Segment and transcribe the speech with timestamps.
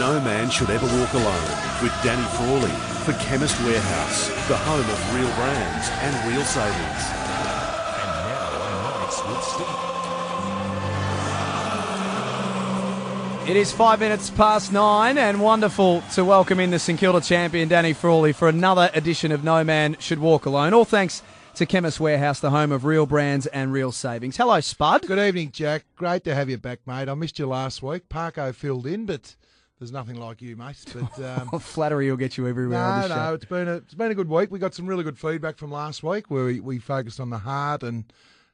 [0.00, 1.50] No man should ever walk alone
[1.82, 2.70] with Danny Frawley
[3.04, 7.04] for Chemist Warehouse, the home of real brands and real savings.
[8.00, 9.76] And now, Nights with Steve.
[13.50, 17.68] It is five minutes past nine, and wonderful to welcome in the St Kilda champion
[17.68, 20.72] Danny Frawley for another edition of No Man Should Walk Alone.
[20.72, 21.22] All thanks
[21.56, 24.38] to Chemist Warehouse, the home of real brands and real savings.
[24.38, 25.06] Hello, Spud.
[25.06, 25.84] Good evening, Jack.
[25.94, 27.10] Great to have you back, mate.
[27.10, 28.08] I missed you last week.
[28.08, 29.36] Parko filled in, but
[29.80, 30.76] there's nothing like you, mate.
[30.94, 32.78] But um, Flattery will get you everywhere.
[32.78, 33.34] no, no, show.
[33.34, 34.50] it's been a it's been a good week.
[34.50, 37.38] We got some really good feedback from last week where we, we focused on the
[37.38, 38.04] heart and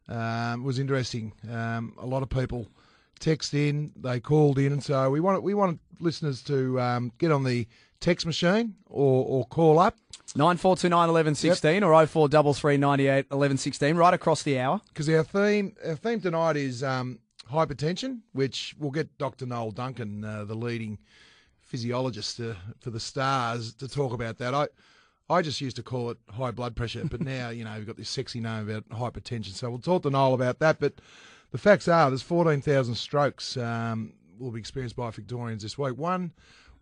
[0.09, 1.33] um, it was interesting.
[1.51, 2.69] Um, a lot of people
[3.19, 7.33] text in, they called in, and so we want we want listeners to um, get
[7.33, 7.67] on the
[7.99, 9.97] text machine or, or call up
[10.35, 13.97] Nine four two nine eleven sixteen or oh four double three ninety eight eleven sixteen.
[13.97, 14.81] Right across the hour.
[14.89, 19.47] because our theme our theme tonight is um, hypertension, which we'll get Dr.
[19.47, 20.99] Noel Duncan, uh, the leading
[21.61, 24.55] physiologist uh, for the Stars, to talk about that.
[24.55, 24.69] I
[25.29, 27.97] I just used to call it high blood pressure, but now you know we've got
[27.97, 29.53] this sexy name about hypertension.
[29.53, 30.79] So we'll talk to Noel about that.
[30.79, 30.95] But
[31.51, 35.97] the facts are there's 14,000 strokes um, will be experienced by Victorians this week.
[35.97, 36.33] One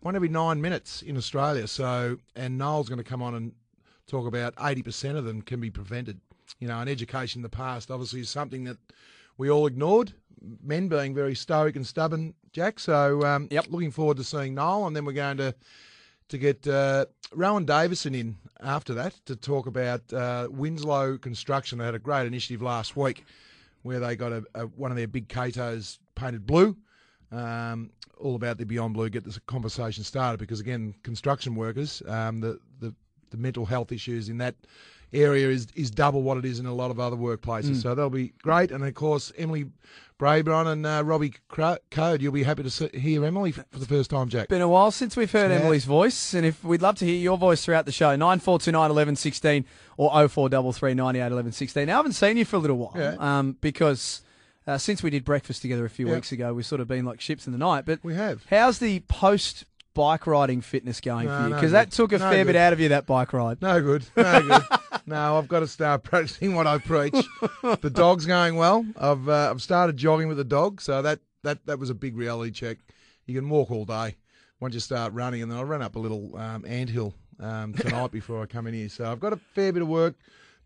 [0.01, 1.67] one every nine minutes in Australia.
[1.67, 3.53] So and Noel's going to come on and
[4.07, 6.19] talk about 80% of them can be prevented.
[6.59, 8.77] You know, and education in the past obviously is something that
[9.37, 10.13] we all ignored,
[10.63, 12.79] men being very stoic and stubborn, Jack.
[12.79, 13.67] So, um, Yep.
[13.69, 15.55] looking forward to seeing Noel, and then we're going to
[16.27, 21.77] to get uh, Rohan Davidson in after that to talk about uh, Winslow Construction.
[21.77, 23.23] They had a great initiative last week
[23.83, 26.75] where they got a, a, one of their big Catos painted blue.
[27.31, 29.09] Um, all about the Beyond Blue.
[29.09, 32.93] Get this conversation started because again, construction workers, um, the, the
[33.29, 34.55] the mental health issues in that
[35.15, 37.81] area is is double what it is in a lot of other workplaces.
[37.81, 38.71] So that'll be great.
[38.71, 39.65] And of course, Emily
[40.17, 42.21] Brabon and uh, Robbie Coad.
[42.21, 44.47] You'll be happy to see, hear Emily for the first time, Jack.
[44.47, 45.57] Been a while since we've heard Yeah.
[45.57, 48.57] Emily's voice, and if we'd love to hear your voice throughout the show, nine four
[48.59, 49.65] two nine eleven sixteen
[49.97, 51.87] or oh four double three ninety eight eleven sixteen.
[51.87, 53.15] Now, I haven't seen you for a little while, Yeah.
[53.19, 54.21] um, because
[54.67, 56.15] uh, since we did breakfast together a few Yeah.
[56.15, 57.85] weeks ago, we've sort of been like ships in the night.
[57.85, 58.45] But We have.
[58.49, 61.49] how's the post bike riding fitness going No, for you?
[61.49, 63.61] no Because that took a No fair bit out of you that bike ride.
[63.61, 64.05] No good.
[64.15, 64.61] No good.
[65.05, 67.15] no, I've got to start practicing what I preach.
[67.61, 68.85] the dog's going well.
[68.97, 72.15] I've uh, I've started jogging with the dog, so that, that that was a big
[72.15, 72.77] reality check.
[73.25, 74.15] You can walk all day
[74.59, 78.11] once you start running, and then I ran up a little um, anthill um, tonight
[78.11, 78.89] before I come in here.
[78.89, 80.15] So I've got a fair bit of work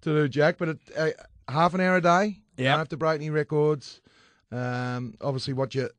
[0.01, 0.57] to do, Jack.
[0.57, 1.09] But it, uh,
[1.51, 2.39] half an hour a day.
[2.57, 2.66] Yep.
[2.66, 4.01] Don't have to break any records.
[4.51, 5.89] Um, obviously, what you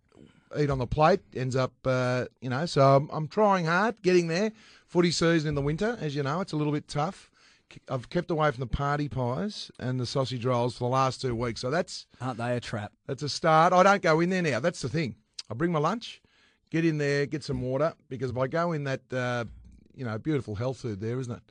[0.58, 2.66] eat on the plate ends up, uh, you know.
[2.66, 4.52] So I'm, I'm trying hard, getting there.
[4.86, 7.29] Footy season in the winter, as you know, it's a little bit tough.
[7.88, 11.34] I've kept away from the party pies and the sausage rolls for the last two
[11.34, 12.92] weeks, so that's Aren't they a trap?
[13.06, 13.72] that's a start.
[13.72, 14.60] I don't go in there now.
[14.60, 15.16] That's the thing.
[15.50, 16.20] I bring my lunch,
[16.70, 19.44] get in there, get some water, because if I go in that, uh,
[19.94, 21.42] you know, beautiful health food there, isn't it?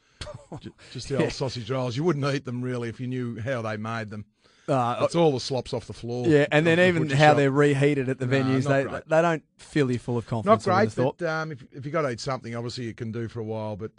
[0.92, 1.96] Just the old sausage rolls.
[1.98, 4.26] You wouldn't eat them really if you knew how they made them.
[4.68, 6.28] Uh, It's all the slops off the floor.
[6.28, 7.38] yeah, and then the even how shop.
[7.38, 9.08] they're reheated at the No, venues, they great.
[9.10, 10.68] they don't fill you full of confidence.
[10.68, 13.28] Not great, but um, if, if you got to eat something, obviously you can do
[13.28, 13.76] for a while.
[13.76, 13.92] But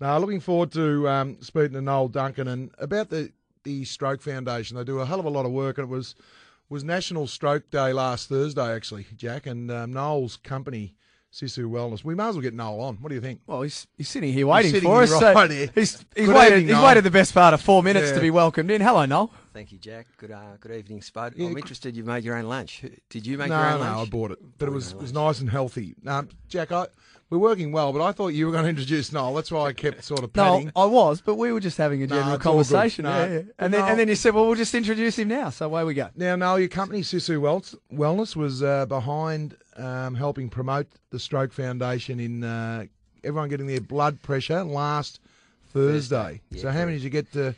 [0.00, 3.32] no, looking forward to um, speaking to Noel Duncan and about the,
[3.64, 4.76] the Stroke Foundation.
[4.76, 6.14] They do a hell of a lot of work, and it was
[6.68, 9.46] was National Stroke Day last Thursday, actually, Jack.
[9.46, 10.94] And um, Noel's company,
[11.32, 12.02] Sisu Wellness.
[12.02, 12.96] We may as well get Noel on.
[12.96, 13.40] What do you think?
[13.46, 15.22] Well, he's, he's sitting here waiting sitting for here us.
[15.22, 15.70] right so here.
[15.74, 16.58] he's he's waited.
[16.60, 18.80] evening, he's waited the best part of four minutes to be welcomed in.
[18.80, 19.30] Hello, Noel.
[19.52, 20.06] Thank you, Jack.
[20.18, 21.34] Good, uh, good evening, Spud.
[21.36, 21.96] Yeah, I'm interested.
[21.96, 22.84] You've made your own lunch.
[23.08, 24.08] Did you make no, your own no, lunch?
[24.08, 25.26] I bought it, but it Bought was it was lunch.
[25.26, 25.94] nice and healthy.
[26.06, 26.86] Um, Jack, I,
[27.28, 29.34] we're working well, but I thought you were going to introduce Noel.
[29.34, 30.70] That's why I kept sort of No.
[30.76, 32.40] I was, but we were just having a general good.
[32.40, 33.04] conversation.
[33.04, 33.42] No, yeah, yeah.
[33.58, 33.86] And then no.
[33.86, 35.50] and then you said, well, we'll just introduce him now.
[35.50, 36.08] So away we go.
[36.14, 41.52] Now, Noel, your company, Sisu Wellness, Wellness was uh, behind um, helping promote the Stroke
[41.52, 42.84] Foundation in uh,
[43.24, 45.18] everyone getting their blood pressure last
[45.72, 46.40] Thursday.
[46.50, 47.54] Yeah, so, how many did you get to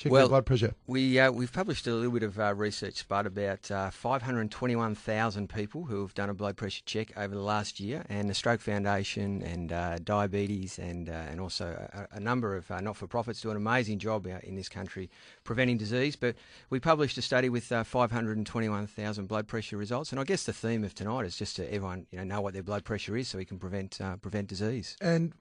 [0.00, 0.74] check Well, blood pressure?
[0.86, 5.84] We uh, we've published a little bit of uh, research, Spud, about uh, 521,000 people
[5.84, 9.42] who have done a blood pressure check over the last year, and the Stroke Foundation
[9.42, 13.56] and uh, diabetes, and uh, and also a, a number of uh, not-for-profits do an
[13.56, 15.10] amazing job out in this country
[15.44, 16.16] preventing disease.
[16.16, 16.36] But
[16.70, 20.82] we published a study with uh, 521,000 blood pressure results, and I guess the theme
[20.82, 23.38] of tonight is just to everyone you know know what their blood pressure is, so
[23.38, 24.96] we can prevent uh, prevent disease.
[25.02, 25.34] And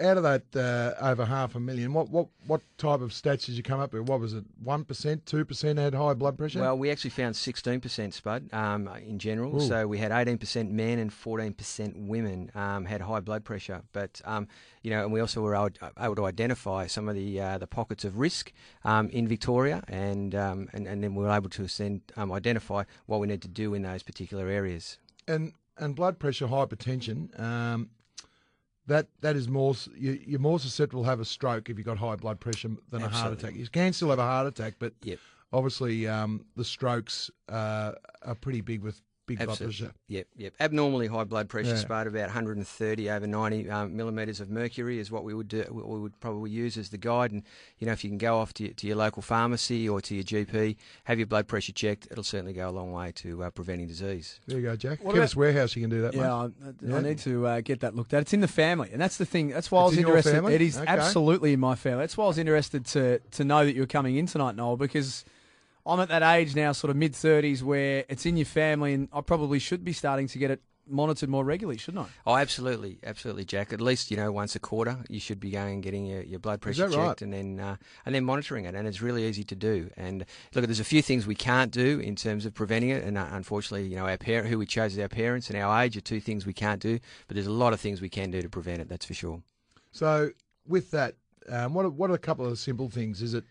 [0.00, 3.56] out of that uh, over half a million, what, what, what type of stats did
[3.56, 4.08] you come up with?
[4.08, 4.44] What was it?
[4.64, 6.60] 1%, 2% had high blood pressure?
[6.60, 9.56] Well, we actually found 16% Spud um, in general.
[9.56, 9.66] Ooh.
[9.66, 13.82] So we had 18% men and 14% women um, had high blood pressure.
[13.92, 14.46] But um,
[14.82, 17.66] you know, and we also were able, able to identify some of the uh, the
[17.66, 18.52] pockets of risk
[18.84, 22.84] um, in Victoria, and, um, and and then we were able to send um, identify
[23.06, 24.98] what we need to do in those particular areas.
[25.26, 27.38] and and blood pressure, hypertension.
[27.40, 27.90] Um,
[28.86, 31.98] that that is more you, you're more susceptible to have a stroke if you've got
[31.98, 33.54] high blood pressure than a heart attack.
[33.54, 35.18] You can still have a heart attack, but Yep.
[35.52, 37.92] obviously um, the strokes uh,
[38.22, 39.78] are pretty big with big blood Absolutely.
[39.86, 39.94] pressure.
[40.08, 40.54] Yep, yep.
[40.60, 41.76] Abnormally high blood pressure, Yeah.
[41.76, 45.88] Spud, about 130 over 90 um, millimeters of mercury is what we would do, what
[45.88, 47.30] we would probably use as the guide.
[47.32, 47.42] And
[47.78, 50.14] you know, if you can go off to, your- to your local pharmacy or to
[50.14, 53.50] your GP, have your blood pressure checked, it'll certainly go a long way to uh,
[53.50, 54.40] preventing disease.
[54.46, 55.02] There you go, Jack.
[55.04, 56.14] What Chemist Warehouse, you can do that.
[56.14, 56.48] Yeah,
[56.82, 56.92] mate.
[56.92, 58.22] I, I need to uh, get that looked at.
[58.22, 59.48] It's in the family, and that's the thing.
[59.48, 60.32] That's why I was in interested.
[60.32, 60.54] family?
[60.54, 60.86] It is Okay.
[60.86, 62.00] absolutely in my family.
[62.00, 64.76] That's why I was interested to to know that you were coming in tonight, Noel,
[64.76, 65.24] because
[65.84, 69.08] I'm at that age now, sort of mid thirties, where it's in your family, and
[69.12, 72.10] I probably should be starting to get it monitored more regularly, shouldn't I?
[72.26, 73.72] Oh, absolutely, absolutely, Jack.
[73.72, 76.38] At least you know once a quarter, you should be going and getting your, your
[76.38, 77.08] blood pressure that right?
[77.08, 78.74] checked, and then uh, and then monitoring it.
[78.74, 79.90] And it's really easy to do.
[79.96, 80.24] And
[80.54, 83.04] look, there's a few things we can't do in terms of preventing it.
[83.04, 85.82] And uh, unfortunately, you know, our parent, who we chose as our parents, and our
[85.82, 86.98] age are two things we can't do.
[87.26, 88.88] But there's a lot of things we can do to prevent it.
[88.88, 89.42] That's for sure.
[89.92, 90.30] So
[90.66, 91.16] with that,
[91.48, 93.22] um, what are, what are a couple of simple things?
[93.22, 93.44] Is it?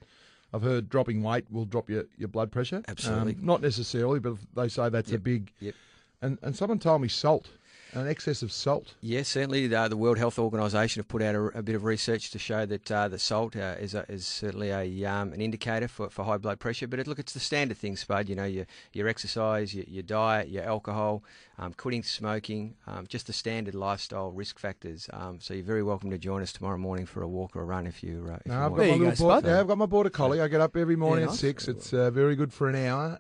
[0.54, 2.84] I've heard dropping weight will drop your, your blood pressure.
[2.88, 3.34] Absolutely.
[3.34, 5.52] Um, not necessarily, but they say that's a big.
[5.60, 5.76] Yep.
[6.22, 7.50] And and someone told me salt,
[7.94, 8.94] an excess of salt.
[9.02, 9.68] Yes, certainly.
[9.68, 12.66] The, the World Health Organisation have put out a, a bit of research to show
[12.66, 16.24] that uh, the salt uh, is, a, is certainly a um, an indicator for, for
[16.26, 16.88] high blood pressure.
[16.88, 18.30] But it, look, it's the standard things, Spud.
[18.30, 21.24] You know, your your exercise, your, your diet, your alcohol,
[21.60, 25.10] um, quitting smoking, um, just the standard lifestyle risk factors.
[25.14, 27.66] Um, so you're very welcome to join us tomorrow morning for a walk or a
[27.66, 28.28] run if you.
[28.32, 28.76] Uh, if No, I've want.
[28.76, 29.46] got There my you go, little Spud.
[29.46, 30.42] yeah, I've got my border collie.
[30.42, 31.36] I get up every morning nice.
[31.36, 31.68] at six.
[31.68, 33.18] It's uh, very good for an hour.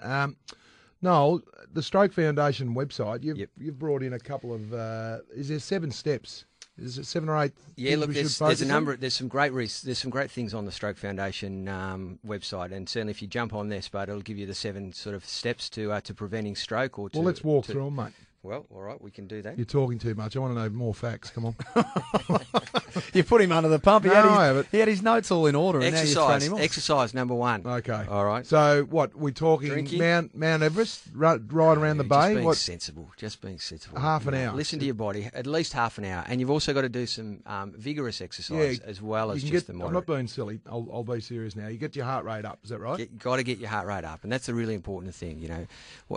[1.03, 1.41] Um, no,
[1.73, 3.23] the Stroke Foundation website.
[3.23, 3.49] You've Yep.
[3.57, 4.73] you've brought in a couple of.
[4.73, 6.45] Uh, is there seven steps?
[6.77, 7.51] Is it seven or eight?
[7.75, 8.69] Yeah, look, there's, there's a on?
[8.69, 8.95] number.
[8.97, 12.87] There's some great res- there's some great things on the Stroke Foundation um, website, and
[12.87, 15.69] certainly if you jump on there, Spud, it'll give you the seven sort of steps
[15.71, 17.17] to uh, to preventing stroke or to.
[17.19, 18.13] Well, let's walk to- through them, mate.
[18.43, 19.55] Well, all right, we can do that.
[19.57, 20.35] You're talking too much.
[20.35, 21.29] I want to know more facts.
[21.29, 21.55] Come on.
[23.13, 24.05] You put him under the pump.
[24.05, 26.43] He, No, had, his, he had his notes all in order, and now you're Exercise,
[26.47, 26.59] him off.
[26.61, 27.65] exercise number one.
[27.65, 28.05] Okay.
[28.09, 28.45] All right.
[28.45, 29.15] So what?
[29.15, 29.99] We're talking Drinking?
[29.99, 32.33] Mount Mount Everest, right, right around the Just bay.
[32.35, 32.57] being What?
[32.57, 33.99] sensible, just being sensible.
[33.99, 34.55] Half an You know, hour.
[34.55, 37.05] Listen to your body, at least half an hour, and you've also got to do
[37.05, 40.59] some um, vigorous exercise as well as just get, the I'm not being silly.
[40.69, 41.67] I'll, I'll be serious now.
[41.67, 42.59] You get your heart rate up.
[42.63, 42.97] Is that right?
[42.97, 45.39] Get, got to get your heart rate up, and that's a really important thing.
[45.39, 45.67] You know,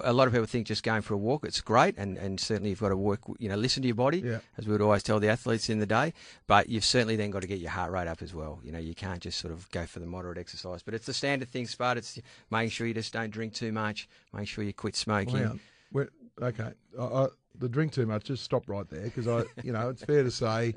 [0.04, 2.70] a lot of people think just going for a walk it's great, and, and certainly
[2.70, 3.20] you've got to work.
[3.38, 4.38] You know, listen to your body, Yeah.
[4.58, 6.12] as we would always tell the athletes in the day.
[6.46, 8.60] But you've certainly then got to get your heart rate up as well.
[8.62, 10.82] You know, you can't just sort of go for the moderate exercise.
[10.82, 11.98] But it's the standard thing, Spud.
[11.98, 12.18] It's
[12.50, 15.44] making sure you just don't drink too much, Make sure you quit smoking.
[15.44, 15.60] On.
[15.92, 16.08] We're-
[16.42, 16.72] okay.
[16.98, 17.26] I, I,
[17.58, 18.24] the drink too much.
[18.24, 20.74] Just stop right there because I, you know, it's fair to say,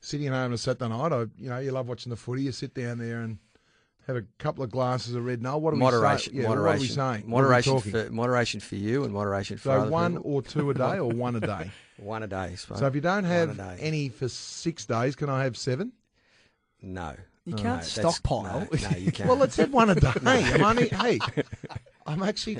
[0.00, 2.42] sitting at home on a Saturday night, I, you know, you love watching the footy.
[2.42, 3.38] You sit down there and
[4.14, 5.40] have a couple of glasses of red.
[5.42, 6.42] No, what are Moderation, we saying?
[6.42, 7.30] Yeah, moderation, what are we saying?
[7.30, 10.32] moderation are we for moderation for you, and moderation for So other one people.
[10.34, 11.70] or two a day, or one a day.
[11.98, 12.54] one a day.
[12.56, 12.78] Spud.
[12.78, 15.92] So if you don't have any for six days, can I have seven?
[16.82, 17.14] no,
[17.44, 18.68] You can't that's- stockpile.
[18.72, 19.28] No, no, you can't.
[19.28, 20.10] Well, let's have one a day.
[20.24, 21.18] I'm only, hey,
[22.06, 22.58] I'm actually,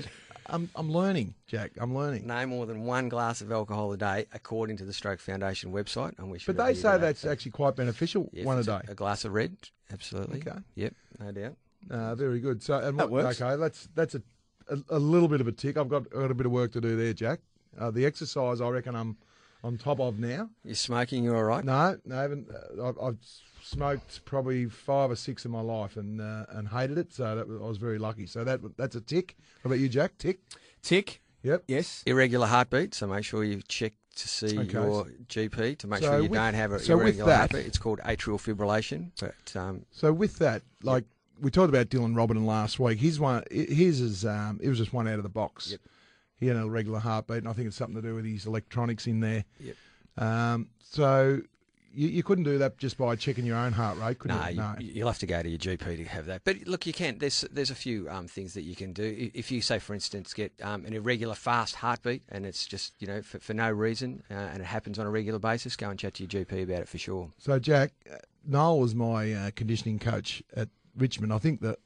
[0.53, 1.73] I'm, I'm learning, Jack.
[1.79, 2.27] I'm learning.
[2.27, 6.19] no more than one glass of alcohol a day, according to the Stroke Foundation website.
[6.19, 8.29] And we should But they say that's actually quite beneficial.
[8.33, 8.81] Yes, one a day.
[8.89, 9.57] A glass of red,
[9.93, 10.41] absolutely.
[10.41, 10.59] Okay.
[10.75, 11.57] Yep, no doubt.
[11.91, 12.63] Uh, very good.
[12.63, 13.41] So, and That what, works.
[13.41, 14.23] okay, that's that's a,
[14.69, 15.77] a a little bit of a tick.
[15.77, 17.41] I've got I've got a bit of work to do there, Jack.
[17.79, 19.17] Uh, the exercise, I reckon, I'm
[19.63, 20.51] on top of now.
[20.65, 21.65] You're smoking, you all right?
[21.65, 22.49] No, no, I haven't.
[22.51, 23.17] Uh, I've, I've
[23.63, 27.13] smoked probably five or six in my life and uh, and hated it.
[27.13, 28.27] So that was, I was very lucky.
[28.27, 29.37] So that that's a tick.
[29.63, 30.17] How about you, Jack?
[30.19, 30.41] Tick.
[30.83, 31.21] Tick.
[31.43, 31.65] Yep.
[31.69, 32.03] Yes.
[32.07, 34.73] Irregular heartbeat, so make sure you check to see Okay.
[34.73, 37.67] your GP to make So sure you with- don't have an so irregular that- heartbeat.
[37.67, 39.13] It's called atrial fibrillation.
[39.19, 41.05] But um, So with that, like
[41.41, 44.93] we talked about Dylan Roberton last week, his one, his is um, it was just
[44.93, 45.71] one out of the box.
[45.71, 45.81] Yep.
[46.41, 49.07] He had an irregular heartbeat, and I think it's something to do with his electronics
[49.07, 49.45] in there.
[49.61, 49.77] Yep.
[50.19, 51.41] Um, so
[51.93, 54.63] you, you couldn't do that just by checking your own heart rate, could no, you?
[54.79, 56.43] you, you'll have to go to your GP to have that.
[56.45, 57.19] But look, you can.
[57.19, 59.31] There's there's a few um, things that you can do.
[59.35, 63.07] If you say, for instance, get um, an irregular fast heartbeat, and it's just you
[63.07, 65.99] know for, for no reason, uh, and it happens on a regular basis, go and
[65.99, 67.31] chat to your GP about it for sure.
[67.39, 68.17] So Jack, uh,
[68.47, 71.33] Noel was my uh, conditioning coach at Richmond.
[71.33, 71.79] I think that.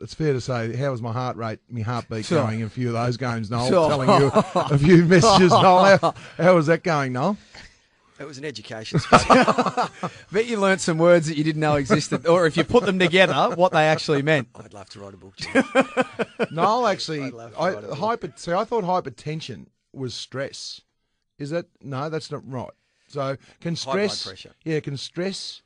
[0.00, 2.42] It's fair to say, how was my heart rate, my heartbeat Sure.
[2.44, 3.68] going in a few of those games, Noel?
[3.68, 3.88] Sure.
[3.88, 5.98] Telling you a few messages, Noel.
[5.98, 7.36] How, how was that going, Noel?
[8.18, 9.00] It was an education.
[9.00, 9.24] space.
[10.32, 12.98] Bet you learnt some words that you didn't know existed, or if you put them
[12.98, 14.48] together, what they actually meant.
[14.54, 15.36] I'd love to write a book.
[15.36, 15.64] Jim.
[16.52, 17.98] Noel actually, I'd love to I, write a book.
[17.98, 20.80] hyper, see, I thought hypertension was stress.
[21.38, 22.08] Is that no?
[22.10, 22.70] That's not right.
[23.08, 24.26] So can blood stress?
[24.26, 24.52] pressure.
[24.64, 25.62] Yeah, can stress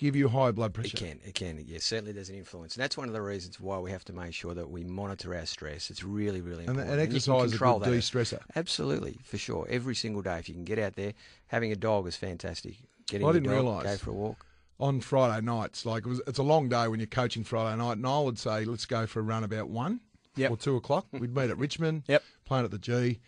[0.00, 0.96] give you high blood pressure.
[0.96, 1.62] It can, it can.
[1.66, 4.12] Yeah, certainly there's an influence, and that's one of the reasons why we have to
[4.12, 5.90] make sure that we monitor our stress.
[5.90, 6.88] It's really, really important.
[6.90, 7.94] and can exercise is a control good that.
[7.96, 8.40] de-stressor.
[8.56, 9.66] Absolutely, for sure.
[9.68, 11.12] Every single day, if you can get out there,
[11.48, 12.76] having a dog is fantastic.
[13.06, 13.84] Getting I didn't realise.
[13.84, 14.46] go for a walk.
[14.78, 15.84] on Friday nights.
[15.84, 18.38] Like it was, it's a long day when you're coaching Friday night, and I would
[18.38, 20.00] say let's go for a run about one
[20.36, 20.50] Yep.
[20.52, 21.06] or two o'clock.
[21.12, 22.22] We'd meet at Richmond, Yep.
[22.46, 23.20] playing at the G.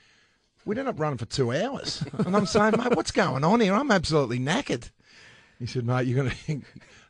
[0.65, 3.75] We'd end up running for two hours, and I'm saying, mate, what's going on here?
[3.75, 4.91] I'm absolutely knackered.
[5.63, 6.61] He said, mate, you're going to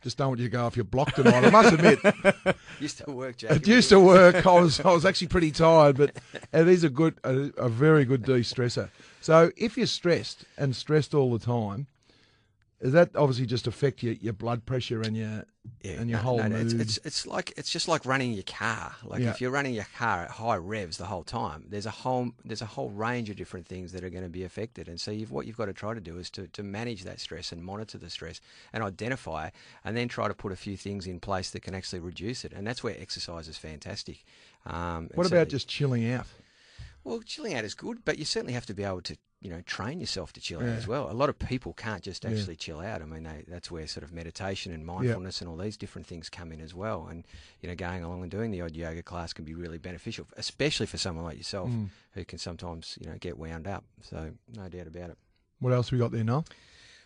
[0.02, 1.42] just don't want you to go off your block tonight.
[1.42, 1.98] I must admit,
[2.80, 3.52] Used to work, Jack.
[3.52, 4.44] it used to work.
[4.46, 6.14] I was I was actually pretty tired, but
[6.52, 8.90] it is a good, a, a very good de-stressor.
[9.22, 11.86] So if you're stressed and stressed all the time,
[12.82, 15.44] does that obviously just affect your, your blood pressure and your
[15.82, 16.72] Yeah, and your no, whole no, no, mood?
[16.72, 18.96] It's, it's it's like it's just like running your car.
[19.04, 19.30] Like Yeah.
[19.30, 22.62] if you're running your car at high revs the whole time, there's a whole there's
[22.62, 24.88] a whole range of different things that are going to be affected.
[24.88, 27.20] And so you've, what you've got to try to do is to, to manage that
[27.20, 28.40] stress and monitor the stress
[28.72, 29.50] and identify,
[29.84, 32.52] and then try to put a few things in place that can actually reduce it.
[32.52, 34.24] And that's where exercise is fantastic.
[34.66, 36.26] Um, What about certainly- just chilling out?
[37.04, 39.60] Well, chilling out is good, but you certainly have to be able to, you know,
[39.62, 41.10] train yourself to chill out as well.
[41.10, 42.30] A lot of people can't just Yeah.
[42.30, 43.02] actually chill out.
[43.02, 46.28] I mean, they, that's where sort of meditation and mindfulness and all these different things
[46.28, 47.08] come in as well.
[47.10, 47.24] And
[47.60, 50.86] you know, going along and doing the odd yoga class can be really beneficial, especially
[50.86, 51.88] for someone like yourself Mm.
[52.12, 53.84] who can sometimes, you know, get wound up.
[54.02, 55.18] So no doubt about it.
[55.58, 56.44] What else we got there, Noel?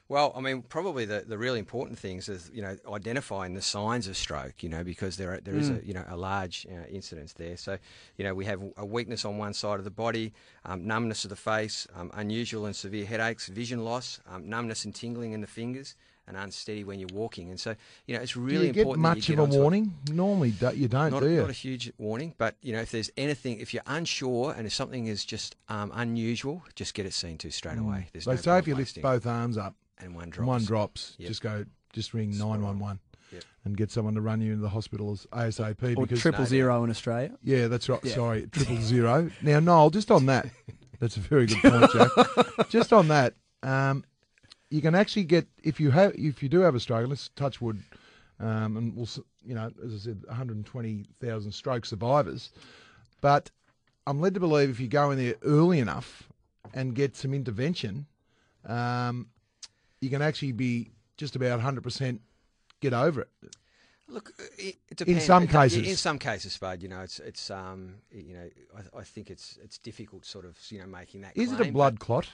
[0.08, 4.06] Well, I mean, probably the, the really important things is you know identifying the signs
[4.06, 4.62] of stroke.
[4.62, 7.56] You know, because there are, there is a you know a large uh, incidence there.
[7.56, 7.78] So,
[8.16, 10.32] you know, we have a weakness on one side of the body,
[10.64, 14.94] um, numbness of the face, um, unusual and severe headaches, vision loss, um, numbness and
[14.94, 15.96] tingling in the fingers,
[16.28, 17.50] and unsteady when you're walking.
[17.50, 17.74] And so,
[18.06, 19.02] you know, it's really do you get important.
[19.02, 19.60] that much you of a onto it.
[19.60, 19.94] warning?
[20.12, 21.40] Normally, you don't, Not, do you?
[21.40, 24.72] not a huge warning, but you know, if there's anything, if you're unsure and if
[24.72, 28.06] something is just um, unusual, just get it seen to straight away.
[28.12, 30.46] There's so no say if you lift both arms up, and one drops.
[30.46, 31.28] one drops, Yep.
[31.28, 32.60] just go, just ring Spot on.
[32.60, 33.00] 911
[33.64, 35.96] and get someone to run you into the hospital as ASAP.
[35.96, 37.36] Or because triple No, zero in Australia.
[37.42, 37.98] Yeah, that's right.
[38.04, 38.14] Yeah.
[38.14, 39.30] Sorry, triple zero.
[39.42, 40.48] Now, Noel, just on that,
[41.00, 42.68] that's a very good point, Jack.
[42.68, 43.34] just on that,
[43.64, 44.04] um,
[44.70, 47.08] you can actually get if you have if you do have a stroke.
[47.08, 47.82] Let's touch wood,
[48.38, 49.08] um, and we'll
[49.44, 52.50] you know as I said, 120,000 stroke survivors.
[53.20, 53.50] But
[54.06, 56.28] I'm led to believe if you go in there early enough
[56.74, 58.06] and get some intervention,
[58.64, 59.26] um,
[60.00, 62.18] you can actually be just about 100%
[62.80, 63.28] get over it.
[64.08, 65.24] Look, it, depends.
[65.24, 65.88] some It- cases.
[65.88, 69.58] in some cases, Spud, you know, it's it's um, you know, I, I think it's
[69.60, 71.36] it's difficult, sort of, you know, making that.
[71.36, 72.28] Is it a claim, blood clot?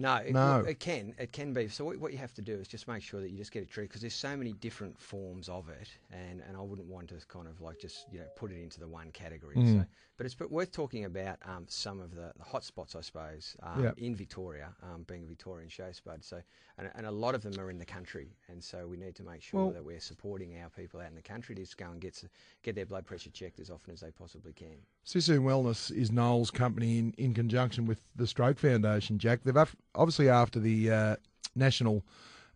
[0.00, 0.60] No, it, No.
[0.60, 1.12] it can.
[1.18, 1.66] It can be.
[1.68, 3.64] So what, what you have to do is just make sure that you just get
[3.64, 7.08] it treated because there's so many different forms of it, and, and I wouldn't want
[7.08, 9.56] to kind of like just you know put it into the one category.
[9.56, 9.80] Mm.
[9.80, 9.86] So,
[10.16, 13.56] but it's but worth talking about um, some of the, the hot spots, I suppose,
[13.62, 13.90] um, Yeah.
[13.96, 16.24] in Victoria, um, being a Victorian show spud.
[16.24, 16.40] So
[16.78, 19.24] and, and a lot of them are in the country, and so we need to
[19.24, 21.86] make sure Well- that we're supporting our people out in the country to just go
[21.90, 22.22] and get
[22.62, 24.76] get their blood pressure checked as often as they possibly can.
[25.04, 29.40] Sisu Wellness is Noel's company in, in conjunction with the Stroke Foundation, Jack.
[29.42, 31.16] They've af- obviously after the uh,
[31.54, 32.04] National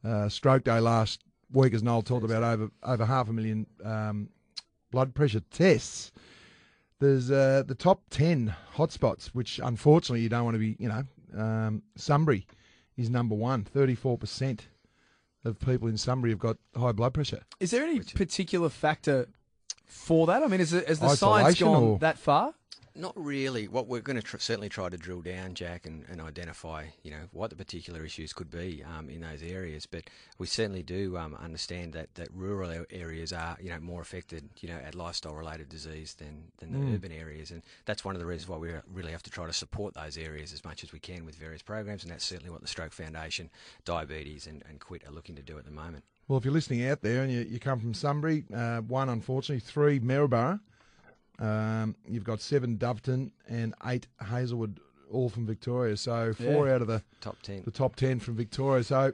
[0.04, 1.22] uh, Stroke Day last
[1.52, 4.30] week, as Noel talked about, over over half a million um,
[4.90, 6.12] blood pressure tests.
[7.00, 10.76] There's uh, the top ten hotspots, which unfortunately you don't want to be.
[10.78, 12.46] You know, um, Sunbury
[12.96, 13.64] is number one.
[13.64, 14.68] Thirty-four percent
[15.44, 17.42] of people in Sunbury have got high blood pressure.
[17.58, 19.26] Is there any particular factor
[19.84, 20.44] for that?
[20.44, 22.54] I mean, is it, has the science gone or- that far?
[22.94, 23.68] Not really.
[23.68, 27.10] What we're going to tr- certainly try to drill down, Jack, and, and identify, you
[27.10, 29.86] know, what the particular issues could be um, in those areas.
[29.86, 30.04] But
[30.38, 34.68] we certainly do um, understand that, that rural areas are, you know, more affected, you
[34.68, 36.94] know, at lifestyle-related disease than, than the Mm.
[36.96, 39.52] urban areas, and that's one of the reasons why we really have to try to
[39.52, 42.60] support those areas as much as we can with various programs, and that's certainly what
[42.60, 43.48] the Stroke Foundation,
[43.84, 46.04] Diabetes, and, and Quit are looking to do at the moment.
[46.28, 49.60] Well, if you're listening out there and you, you come from Sunbury, uh, one unfortunately,
[49.60, 50.60] three Maryborough,
[51.38, 55.96] um, you've got seven Doveton and eight Hazelwood, all from Victoria.
[55.96, 57.62] So four out of the, Top ten.
[57.64, 58.84] the top ten from Victoria.
[58.84, 59.12] So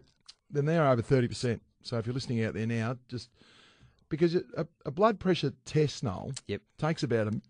[0.51, 1.63] then they're over thirty percent.
[1.83, 3.31] So if you're listening out there now, just
[4.09, 6.63] because it, a, a blood pressure test, Noel, Yep.
[6.79, 7.41] takes about a,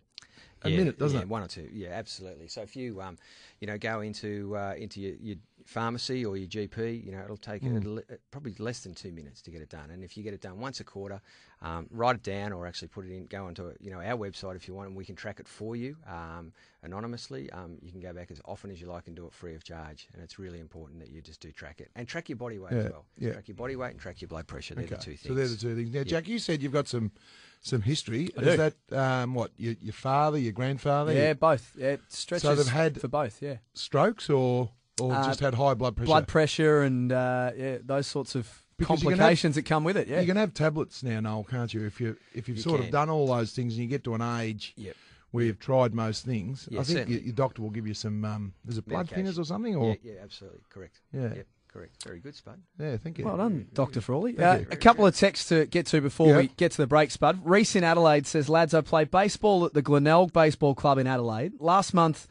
[0.63, 1.29] a yeah, minute, doesn't yeah, it?
[1.29, 1.69] One or two.
[1.73, 2.49] Yeah, absolutely.
[2.49, 3.17] So if you, um,
[3.61, 5.37] you know, go into uh, into your, your
[5.69, 7.77] pharmacy or your GP, you know, it'll take Mm.
[7.77, 9.91] it'll, uh, probably less than two minutes to get it done.
[9.91, 11.21] And if you get it done once a quarter,
[11.61, 13.27] um, write it down or actually put it in.
[13.27, 15.77] Go onto you know our website if you want, and we can track it for
[15.77, 17.51] you um, anonymously.
[17.51, 19.63] Um, you can go back as often as you like and do it free of
[19.63, 20.09] charge.
[20.15, 22.73] And it's really important that you just do track it and track your body weight
[22.73, 23.05] Yeah, as well.
[23.19, 23.33] yeah.
[23.33, 24.75] Track your body weight and track your blood pressure.
[24.75, 25.23] They're the two things.
[25.23, 25.93] So they're the two things.
[25.93, 27.13] Now, Jack, you said you've got some
[27.61, 28.31] some history.
[28.39, 28.57] I Is do.
[28.57, 31.73] that um, what your, your father, your grandfather, Yeah, your both.
[31.77, 33.43] Yeah, it stretches they've had- for both.
[33.43, 34.71] Yeah, strokes, or
[35.01, 36.07] or Uh, just had high blood pressure?
[36.07, 39.85] blood pressure and uh, yeah, those sorts of Because you can have- complications that come
[39.85, 40.09] with it.
[40.09, 40.21] Yeah.
[40.21, 41.85] You can have tablets now, Noel, can't you?
[41.85, 42.87] If you if you've You sort can.
[42.87, 44.97] of done all those things and you get to an age Yep.
[45.31, 47.23] where you've tried most things, Yeah, I think your, certainly.
[47.27, 48.25] your doctor will give you some.
[48.25, 49.27] Um, is it blood Medication.
[49.27, 49.73] thinners or something?
[49.75, 51.01] Yeah, Or yeah, absolutely correct.
[51.13, 51.35] Yeah.
[51.35, 52.05] Yep, correct.
[52.05, 52.61] Very good, Spud.
[52.79, 53.25] yeah, thank you.
[53.25, 54.01] Well done, Dr.
[54.01, 54.33] Frawley.
[54.35, 54.67] Thank Uh, you.
[54.71, 56.37] a couple of texts to get to before Yeah.
[56.39, 57.41] we get to the break, Spud.
[57.45, 61.53] Reese in Adelaide says, Lads, I play baseball at the Glenelg Baseball Club in Adelaide.
[61.61, 62.27] Last month,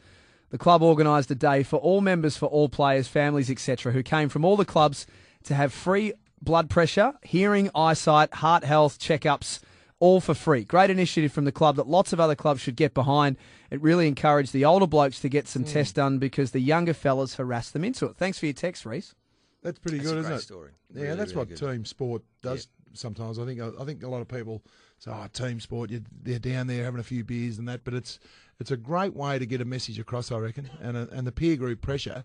[0.50, 4.28] the club organised a day for all members, for all players, families, etc., who came
[4.28, 5.06] from all the clubs
[5.44, 9.60] to have free blood pressure, hearing, eyesight, heart health checkups,
[10.00, 10.64] all for free.
[10.64, 13.36] Great initiative from the club that lots of other clubs should get behind.
[13.70, 15.70] It really encouraged the older blokes to get some hmm.
[15.70, 18.16] tests done because the younger fellas harassed them into it.
[18.16, 19.14] Thanks for your text, Reese.
[19.62, 20.40] That's pretty That's good, a isn't it?
[20.40, 20.70] story.
[20.94, 21.58] Yeah, Really, that's really what good.
[21.58, 23.38] team sport does sometimes.
[23.38, 24.62] I think I think a lot of people
[24.98, 25.90] say, "Oh, team sport,
[26.22, 28.18] they're down there having a few beers and that," but it's
[28.60, 30.68] it's a great way to get a message across, I reckon.
[30.80, 32.24] And a, and the peer group pressure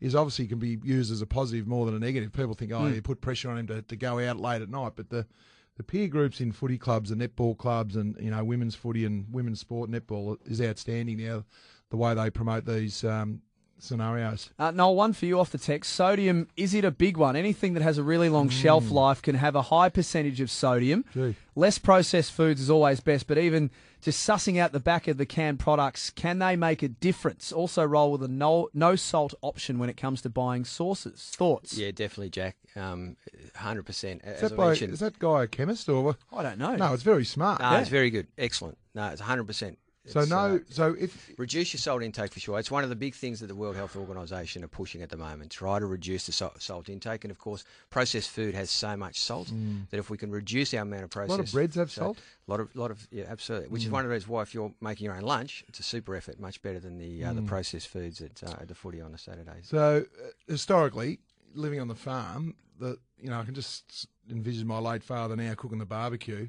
[0.00, 2.32] is obviously can be used as a positive more than a negative.
[2.32, 4.92] People think, "Oh, you put pressure on him to, to go out late at night,"
[4.96, 5.26] but the
[5.76, 9.26] the peer groups in footy clubs and netball clubs and you know women's footy and
[9.32, 11.44] women's sport netball is outstanding now.
[11.90, 13.42] The way they promote these um,
[13.84, 14.50] scenarios.
[14.58, 15.92] Uh, Noel, one for you off the text.
[15.92, 17.36] Sodium, is it a big one?
[17.36, 21.04] Anything that has a really long shelf life can have a high percentage of sodium.
[21.12, 21.34] Gee.
[21.54, 25.24] Less processed foods is always best, but even just sussing out the back of the
[25.26, 27.52] canned products, can they make a difference?
[27.52, 31.32] Also, roll with a no, no salt option when it comes to buying sauces.
[31.36, 31.78] Thoughts?
[31.78, 32.56] Yeah, definitely, Jack.
[32.76, 33.16] Um,
[33.56, 34.26] 100%.
[34.26, 36.16] Is that, I by, is that guy a chemist or?
[36.32, 36.74] I don't know.
[36.76, 37.60] No, it's very smart.
[37.60, 37.80] no, Yeah.
[37.80, 38.26] it's very good.
[38.36, 38.76] Excellent.
[38.94, 39.76] No, it's 100%.
[40.06, 42.58] So It's, no, uh, so if Reduce your salt intake for sure.
[42.58, 45.16] It's one of the big things that the World Health Organization are pushing at the
[45.16, 45.50] moment.
[45.50, 49.18] Try to reduce the salt, salt intake, and of course, processed food has so much
[49.18, 49.50] salt
[49.90, 51.12] that if we can reduce our amount of Mm.
[51.12, 52.16] a processed, lot of breads have so- salt.
[52.18, 52.20] Mm.
[52.46, 53.68] A lot of, lot of, yeah, absolutely.
[53.68, 55.82] Which is one of the reasons why if you're making your own lunch, it's a
[55.82, 59.00] super effort, much better than the uh, the processed foods at, uh, at the footy
[59.00, 59.60] on a Saturday.
[59.62, 59.66] Mm.
[59.66, 61.20] So uh, historically,
[61.54, 65.54] living on the farm, the you know I can just envision my late father now
[65.54, 66.48] cooking the barbecue.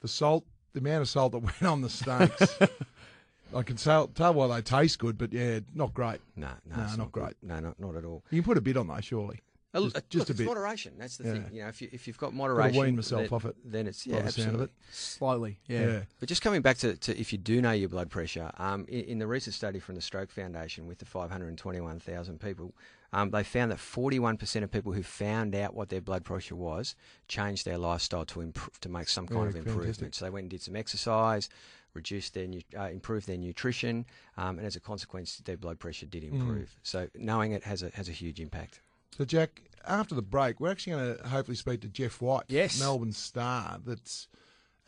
[0.00, 2.58] The salt, the amount of salt that went on the steaks,
[3.54, 6.20] I can tell, tell why they taste good, but yeah, not great.
[6.36, 7.22] No, no, No, it's not good.
[7.22, 7.36] great.
[7.42, 8.22] No, not, not at all.
[8.30, 9.40] You can put a bit on though, surely.
[9.72, 10.46] Uh, Just- look, just a it's bit.
[10.46, 10.92] moderation.
[10.98, 11.32] That's the Yeah.
[11.32, 11.46] thing.
[11.52, 14.06] You know, if you if you've got moderation, wean myself then, off it, Then it's
[14.06, 14.64] by yeah, the sound of absolutely.
[14.66, 14.94] it.
[14.94, 15.80] Slowly, yeah.
[15.86, 16.00] Yeah.
[16.20, 19.00] But just coming back to, to if you do know your blood pressure, um, in,
[19.04, 22.72] in the recent study from the Stroke Foundation with the 521,000 people,
[23.14, 26.94] um, they found that 41% of people who found out what their blood pressure was
[27.28, 29.96] changed their lifestyle to improve, to make some kind Yeah, of improvement.
[29.96, 30.14] fantastic.
[30.16, 31.48] So they went and did some exercise,
[31.94, 34.04] reduced their uh, improved their nutrition,
[34.36, 36.34] um, and as a consequence, their blood pressure did Mm.
[36.40, 36.76] improve.
[36.82, 38.80] So knowing it has a has a huge impact.
[39.16, 42.80] So Jack, after the break, we're actually going to hopefully speak to Jeff White, Yes.
[42.80, 44.26] Melbourne star, that's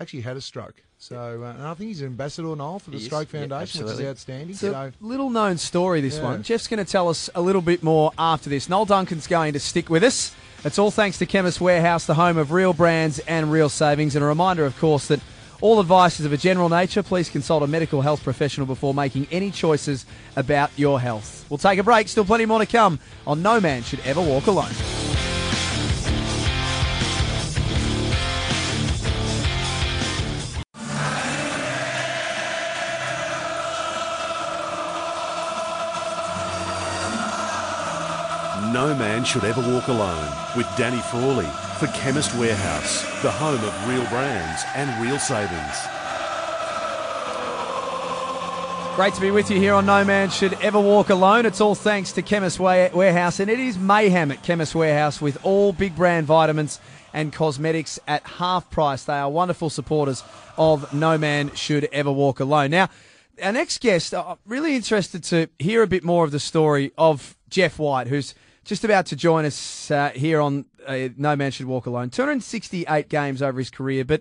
[0.01, 0.83] actually had a stroke.
[0.99, 3.07] So uh, and I think he's an ambassador now for the He is.
[3.07, 4.51] Stroke Yeah, Foundation, which is outstanding.
[4.51, 6.23] It's You a little known story, this Yeah.
[6.25, 6.43] one.
[6.43, 8.69] Jeff's going to tell us a little bit more after this.
[8.69, 10.35] Noel Duncan's going to stick with us.
[10.65, 14.17] It's all thanks to Chemist Warehouse, the home of real brands and real savings.
[14.17, 15.21] And a reminder, of course, that
[15.61, 17.03] all advice is of a general nature.
[17.03, 21.47] Please consult a medical health professional before making any choices about your health.
[21.49, 22.09] We'll take a break.
[22.09, 24.73] Still plenty more to come on No Man Should Ever Walk Alone.
[38.87, 41.49] No man should ever walk alone with Danny Frawley
[41.81, 45.77] for Chemist Warehouse, the home of real brands and real savings.
[48.95, 51.47] Great to be with you here on No Man Should Ever Walk Alone.
[51.47, 55.73] It's all thanks to Chemist Warehouse, and it is mayhem at Chemist Warehouse with all
[55.73, 56.79] big brand vitamins
[57.13, 59.03] and cosmetics at half price.
[59.03, 60.23] They are wonderful supporters
[60.57, 62.71] of No Man Should Ever Walk Alone.
[62.71, 62.89] Now,
[63.43, 67.37] our next guest, I'm really interested to hear a bit more of the story of
[67.51, 68.33] Jeff White, who's
[68.67, 72.11] just about to join us uh, here on uh, No Man Should Walk Alone.
[72.11, 74.21] 268 games over his career, but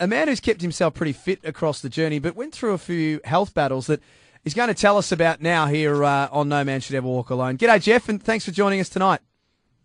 [0.00, 3.20] a man who's kept himself pretty fit across the journey, but went through a few
[3.24, 4.00] health battles that
[4.44, 7.30] he's going to tell us about now here uh, on No Man Should Ever Walk
[7.30, 7.58] Alone.
[7.58, 9.20] G'day, Jeff, and thanks for joining us tonight.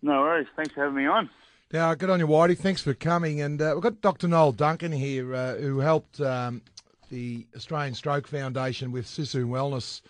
[0.02, 0.48] No worries.
[0.56, 1.30] Thanks for having me on.
[1.74, 2.58] Now, good on you, Whitey.
[2.58, 3.42] Thanks for coming.
[3.42, 4.28] And uh, we've got Dr.
[4.28, 6.62] Noel Duncan here, uh, who helped um,
[7.10, 10.02] the Australian Stroke Foundation with Sisu Wellness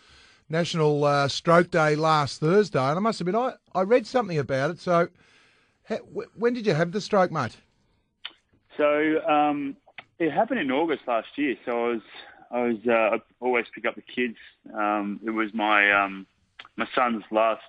[0.51, 2.79] National uh, Stroke Day last Thursday.
[2.79, 4.79] And I must admit, I, I read something about it.
[4.79, 5.07] So,
[5.87, 7.57] ha- wh- when did you have the stroke, mate?
[8.77, 9.75] So um,
[10.19, 11.55] it happened in August last year.
[11.65, 12.01] So I was
[12.51, 14.37] I was uh, I always pick up the kids.
[14.73, 16.27] Um, it was my um,
[16.75, 17.61] my son's last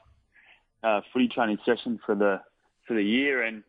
[0.83, 2.41] uh, footy training session for the
[2.87, 3.63] for the year, and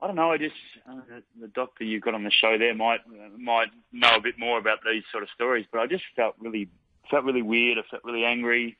[0.00, 0.32] I don't know.
[0.32, 0.54] I just
[0.88, 3.00] uh, the doctor you got on the show there might
[3.36, 6.68] might know a bit more about these sort of stories, but I just felt really
[7.10, 7.78] felt really weird.
[7.78, 8.76] I felt really angry.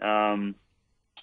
[0.00, 0.54] Um,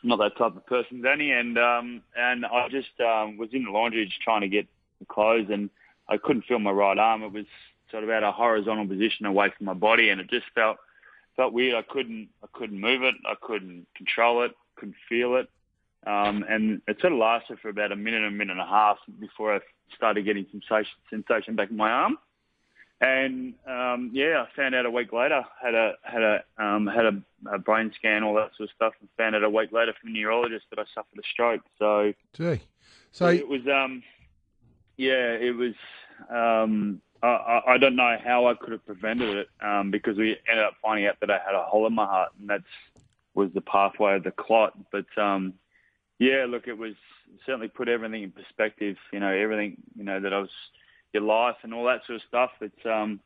[0.04, 1.32] not that type of person, Danny.
[1.32, 4.68] And um, and I just um, was in the laundry just trying to get
[5.00, 5.70] the clothes, and
[6.08, 7.24] I couldn't feel my right arm.
[7.24, 7.46] It was
[7.90, 10.78] sort of at a horizontal position away from my body, and it just felt
[11.36, 11.76] felt weird.
[11.76, 13.16] I couldn't I couldn't move it.
[13.26, 14.52] I couldn't control it.
[14.76, 15.50] Couldn't feel it.
[16.06, 18.98] Um, and it sort of lasted for about a minute, a minute and a half
[19.20, 19.60] before I
[19.96, 22.18] started getting sensation, sensation back in my arm.
[23.02, 25.44] And um, yeah, I found out a week later.
[25.60, 28.94] Had a had a um, had a, a, brain scan, all that sort of stuff,
[29.00, 31.62] and found out a week later from a neurologist that I suffered a stroke.
[31.80, 32.62] So, gee,
[33.12, 34.04] so it was um,
[34.98, 35.74] yeah, it was.
[36.30, 40.66] Um, I, I don't know how I could have prevented it um, because we ended
[40.66, 42.64] up finding out that I had a hole in my heart, and that's
[43.34, 44.74] was the pathway of the clot.
[44.92, 45.54] But um,
[46.20, 46.94] yeah, look, it was
[47.46, 48.98] certainly put everything in perspective.
[49.12, 50.50] You know, everything you know that I was
[51.13, 52.52] your life and all that sort of stuff.
[52.62, 53.19] It's um,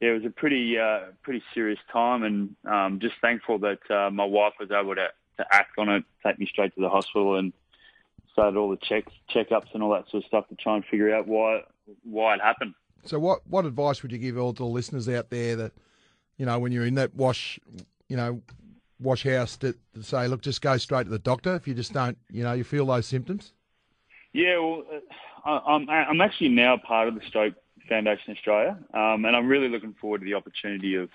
[0.00, 4.10] yeah, it was a pretty uh, pretty serious time, and um, just thankful that uh,
[4.10, 7.36] my wife was able to, to act on it, take me straight to the hospital,
[7.36, 7.52] and
[8.32, 11.14] started all the checks, checkups, and all that sort of stuff to try and figure
[11.14, 11.62] out why
[12.04, 12.74] why it happened.
[13.04, 15.72] So, what what advice would you give all the listeners out there that
[16.36, 17.58] you know when you're in that wash,
[18.08, 18.40] you know,
[19.00, 21.92] wash house to, to say, look, just go straight to the doctor if you just
[21.92, 23.52] don't, you know, you feel those symptoms?
[24.32, 24.84] Yeah, well.
[25.44, 27.54] I'm, I'm actually now part of the Stroke
[27.88, 31.08] Foundation Australia, um, and I'm really looking forward to the opportunity of,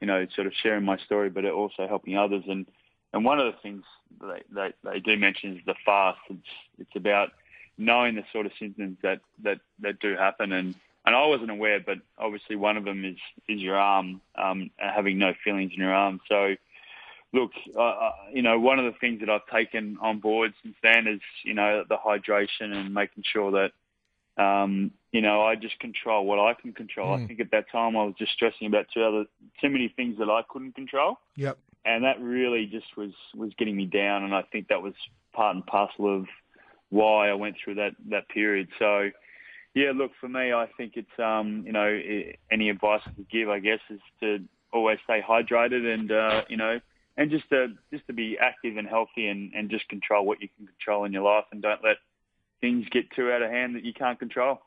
[0.00, 2.44] you know, sort of sharing my story, but also helping others.
[2.48, 2.66] And
[3.12, 3.82] and one of the things
[4.20, 6.18] they, they, they do mention is the fast.
[6.28, 6.48] It's
[6.78, 7.30] it's about
[7.78, 10.50] knowing the sort of symptoms that, that, that do happen.
[10.52, 10.74] And,
[11.04, 15.18] and I wasn't aware, but obviously one of them is, is your arm, um, having
[15.18, 16.20] no feelings in your arm.
[16.26, 16.56] So
[17.32, 21.06] look, uh, you know, one of the things that I've taken on board since then
[21.06, 26.26] is, you know, the hydration and making sure that, um, you know, I just control
[26.26, 27.16] what I can control.
[27.16, 27.24] Mm.
[27.24, 29.24] I think at that time I was just stressing about two other,
[29.60, 31.18] too many things that I couldn't control.
[31.36, 31.58] Yep.
[31.84, 34.94] And that really just was was getting me down, and I think that was
[35.32, 36.26] part and parcel of
[36.90, 38.66] why I went through that that period.
[38.76, 39.10] So,
[39.72, 42.00] yeah, look for me, I think it's um, you know,
[42.50, 44.38] any advice I could give, I guess, is to
[44.72, 46.80] always stay hydrated and uh, you know
[47.16, 50.48] and just to just to be active and healthy and, and just control what you
[50.56, 51.96] can control in your life and don't let
[52.60, 54.60] things get too out of hand that you can't control.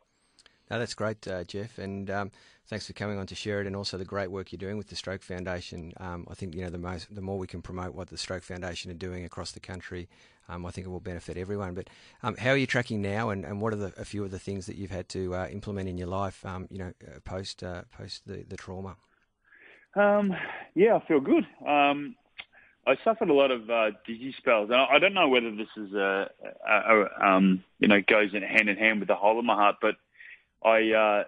[0.70, 2.32] No, that's great, uh, Jeff, and um,
[2.68, 4.88] thanks for coming on to share it, and also the great work you're doing with
[4.88, 5.94] the Stroke Foundation.
[5.98, 8.44] Um, I think you know the most, the more we can promote what the Stroke
[8.44, 10.08] Foundation are doing across the country,
[10.48, 11.74] um, I think it will benefit everyone.
[11.74, 11.90] But
[12.22, 14.38] um, how are you tracking now, and, and what are the, a few of the
[14.38, 17.64] things that you've had to uh, implement in your life, um, you know, uh, post
[17.64, 18.96] uh, post the, the trauma?
[19.96, 20.36] Um,
[20.76, 21.48] yeah, I feel good.
[21.68, 22.16] Um,
[22.90, 25.94] I suffered a lot of uh, dizzy spells, and I don't know whether this is
[25.94, 26.30] a,
[26.68, 29.54] a, a um, you know goes in hand in hand with the hole in my
[29.54, 29.96] heart, but
[30.64, 31.24] I uh,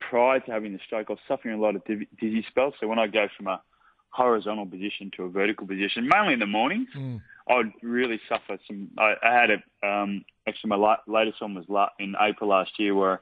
[0.00, 2.74] prior to having the stroke, I was suffering a lot of dizzy spells.
[2.80, 3.62] So when I go from a
[4.10, 7.20] horizontal position to a vertical position, mainly in the mornings, mm.
[7.48, 8.90] I would really suffer some.
[8.98, 12.78] I, I had a um, actually my la- latest one was la- in April last
[12.80, 13.20] year where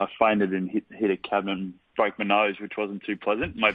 [0.00, 3.54] I fainted and hit, hit a cabinet and broke my nose, which wasn't too pleasant.
[3.56, 3.72] My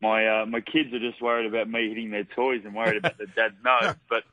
[0.00, 3.18] my uh, my kids are just worried about me hitting their toys and worried about
[3.18, 3.94] their dad's nose.
[4.08, 4.24] But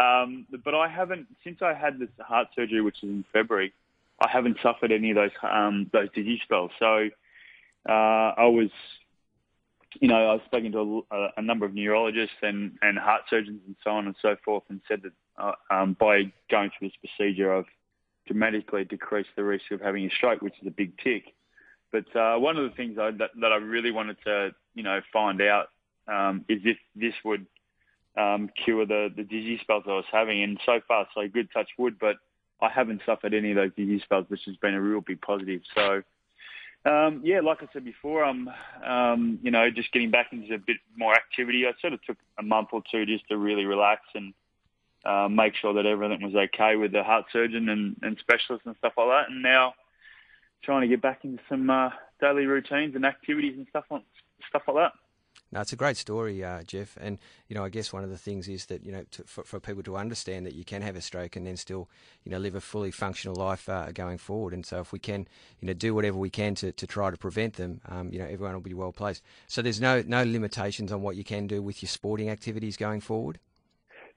[0.00, 3.72] um, but I haven't since I had this heart surgery, which is in February.
[4.20, 6.70] I haven't suffered any of those um, those disease spells.
[6.78, 7.08] So
[7.88, 7.92] uh,
[8.36, 8.70] I was,
[10.00, 13.62] you know, I was speaking to a, a, number of neurologists and, and heart surgeons
[13.66, 16.96] and so on and so forth, and said that uh, um, by going through this
[16.96, 17.64] procedure, I've
[18.26, 21.34] dramatically decreased the risk of having a stroke, which is a big tick.
[21.92, 25.00] But uh, one of the things I, that, that I really wanted to, you know,
[25.12, 25.70] find out
[26.06, 27.46] um, is if this would
[28.16, 30.42] um, cure the, the dizzy spells I was having.
[30.42, 32.16] And so far, so good, touch wood, but
[32.60, 35.62] I haven't suffered any of those dizzy spells, which has been a real big positive.
[35.74, 36.02] So,
[36.84, 38.48] um, yeah, like I said before, I'm,
[38.84, 41.66] um, you know, just getting back into a bit more activity.
[41.66, 44.34] I sort of took a month or two just to really relax and
[45.04, 48.76] uh, make sure that everything was okay with the heart surgeon and, and specialists and
[48.76, 49.30] stuff like that.
[49.30, 49.74] And now
[50.62, 54.02] trying to get back into some uh, daily routines and activities and stuff like
[54.48, 54.92] stuff like that.
[55.52, 56.96] No, it's a great story, uh, Jeff.
[57.00, 57.18] And
[57.48, 59.58] you know, I guess one of the things is that you know, to, for, for,
[59.58, 61.88] people to understand that you can have a stroke and then still,
[62.24, 64.54] you know, live a fully functional life uh, going forward.
[64.54, 65.26] And so, if we can,
[65.60, 68.26] you know, do whatever we can to, to try to prevent them, um, you know,
[68.26, 69.24] everyone will be well placed.
[69.48, 73.00] So, there's no no limitations on what you can do with your sporting activities going
[73.00, 73.40] forward.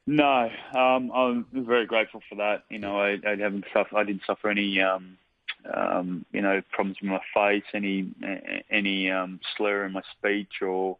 [0.05, 2.63] No, um, I'm very grateful for that.
[2.69, 3.97] You know, I, I haven't suffered.
[3.97, 5.17] I didn't suffer any um,
[5.71, 8.09] um, you know, problems with my face, any
[8.69, 10.97] any um, slur in my speech, or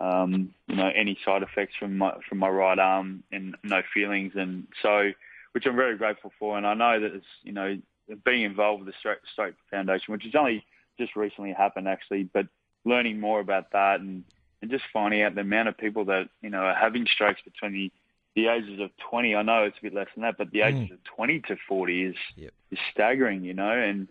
[0.00, 4.32] um, you know, any side effects from my from my right arm, and no feelings,
[4.36, 5.10] and so,
[5.52, 6.56] which I'm very grateful for.
[6.56, 7.78] And I know that it's you know,
[8.24, 10.64] being involved with the Stroke, Foundation, which has only
[10.98, 12.46] just recently happened actually, but
[12.84, 14.24] learning more about that and
[14.62, 17.72] and just finding out the amount of people that you know are having strokes between
[17.72, 17.92] the
[18.36, 19.34] the ages of 20.
[19.34, 22.04] I know it's a bit less than that, but the ages of 20 to 40
[22.04, 22.52] is Yep.
[22.70, 23.44] is staggering.
[23.44, 24.08] You know, and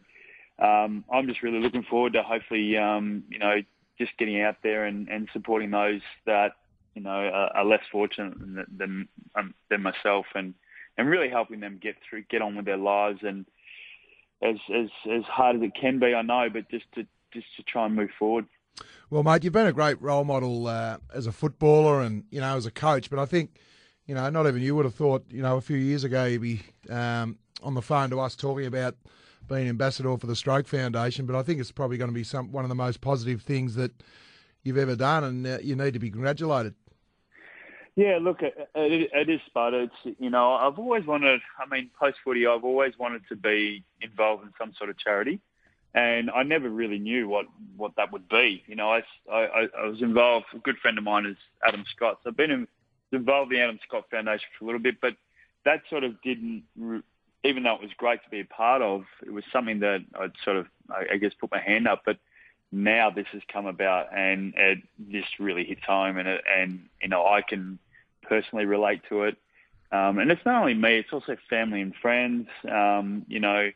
[0.59, 3.61] um, I'm just really looking forward to hopefully um, you know
[3.97, 6.53] just getting out there and, and supporting those that
[6.95, 10.53] you know are, are less fortunate than than, um, than myself, and
[10.97, 13.45] and really helping them get through, get on with their lives, and
[14.41, 17.63] as as as hard as it can be, I know, but just to just to
[17.63, 18.45] try and move forward.
[19.09, 22.55] Well, mate, you've been a great role model uh, as a footballer and you know
[22.55, 23.09] as a coach.
[23.09, 23.51] But I think
[24.09, 26.41] you know not even you would have thought you know a few years ago you'd
[26.41, 28.95] be um, on the phone to us talking about
[29.47, 31.27] being ambassador for the Stroke Foundation.
[31.27, 33.75] But I think it's probably going to be some one of the most positive things
[33.75, 33.91] that
[34.63, 36.73] you've ever done, and uh, you need to be congratulated.
[37.95, 39.75] Yeah, look, it, it, is Spud.
[39.75, 41.41] It's you know, I've always wanted.
[41.59, 45.39] I mean, post footy, I've always wanted to be involved in some sort of charity,
[45.93, 47.45] and I never really knew what
[47.77, 48.63] what that would be.
[48.65, 50.47] You know, I I, I was involved.
[50.55, 52.21] A good friend of mine is Adam Scott.
[52.23, 52.67] So I've been in,
[53.11, 55.15] involved the Adam Scott Foundation for a little bit, but
[55.65, 56.63] that sort of didn't.
[57.43, 60.33] Even though it was great to be a part of, it was something that I'd
[60.43, 62.01] sort of, I, guess, put my hand up.
[62.05, 62.17] But
[62.71, 67.07] now this has come about, and it just really hits home, and it, and you
[67.07, 67.79] know, I can
[68.23, 69.37] personally relate to it.
[69.91, 72.47] Um, and it's not only me; it's also family and friends.
[72.69, 73.71] Um, you know,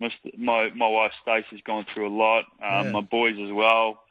[0.00, 2.44] my my, my wife Stacey's gone through a lot.
[2.62, 2.90] Um, Yeah.
[2.92, 4.02] My boys as well.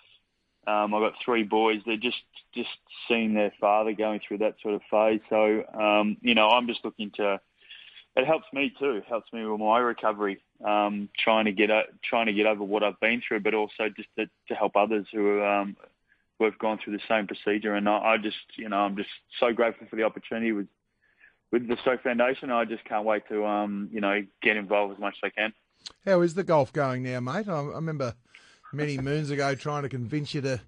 [0.68, 1.82] Um, I've got three boys.
[1.86, 2.18] They're just
[2.54, 2.70] just
[3.08, 5.22] seeing their father going through that sort of phase.
[5.30, 7.40] So um, you know, I'm just looking to.
[8.16, 8.92] It helps me too.
[8.92, 10.42] It helps me with my recovery.
[10.66, 13.90] Um, trying to get o- trying to get over what I've been through, but also
[13.96, 15.78] just to, to help others who um,
[16.38, 17.76] who have gone through the same procedure.
[17.76, 20.68] And I, I just, you know, I'm just so grateful for the opportunity with
[21.52, 22.52] with the Stroke Foundation.
[22.52, 25.54] I just can't wait to, um, you know, get involved as much as I can.
[26.06, 27.48] How is the golf going now, mate?
[27.48, 28.16] I, I remember
[28.74, 30.60] many moons ago trying to convince you to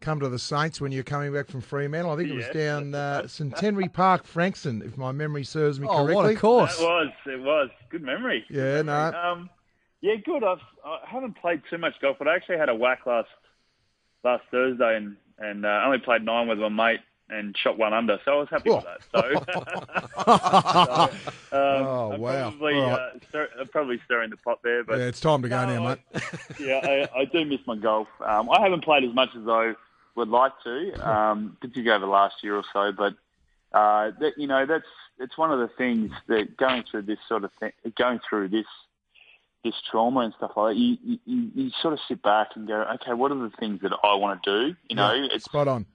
[0.00, 2.12] come to the Saints when you're coming back from Fremantle.
[2.12, 2.52] I think it was Yeah.
[2.80, 6.14] down uh, Centenary Park, Frankston, if my memory serves me Oh, correctly.
[6.14, 6.78] what a course.
[6.80, 8.44] It was, it was good memory.
[8.50, 8.92] Yeah, Good no.
[8.92, 9.16] memory.
[9.20, 9.50] Um,
[10.00, 10.44] yeah, good.
[10.44, 13.28] I've, I haven't played too much golf, but I actually had a whack last
[14.22, 17.92] last Thursday, and and uh, I only played nine with my mate and shot one
[17.94, 19.00] under, so I was happy with that.
[19.12, 19.20] So,
[20.24, 22.50] so, um, Oh, I'm wow.
[22.50, 22.92] Probably, right.
[22.92, 25.74] uh, stir, I'm probably stirring the pot there, but Yeah, it's time to go No,
[25.74, 26.22] now, I- mate.
[26.58, 28.08] yeah, I, I do miss my golf.
[28.24, 29.72] Um, I haven't played as much as I
[30.16, 32.92] would like to, um, particularly over the last year or so.
[32.92, 33.14] But
[33.76, 34.84] uh, that, you know, that's
[35.18, 38.66] it's one of the things that going through this sort of thing, going through this
[39.64, 42.68] this trauma and stuff like that, you, you, you you sort of sit back and
[42.68, 44.76] go, okay, what are the things that I want to do?
[44.90, 45.86] You know, Yeah, it's spot on.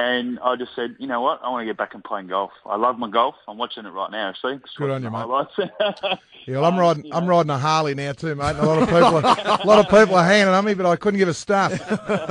[0.00, 2.52] And I just said, you know what, I want to get back and playing golf.
[2.64, 3.34] I love my golf.
[3.46, 4.58] I'm watching it right now, actually.
[4.58, 5.26] Just Good on you, mate.
[6.46, 7.04] Yeah, well, I'm Um, riding.
[7.04, 8.56] you I'm riding a Harley now too, mate.
[8.56, 10.96] And a lot of people, a lot of people are hanging on me, but I
[10.96, 11.72] couldn't give a stuff.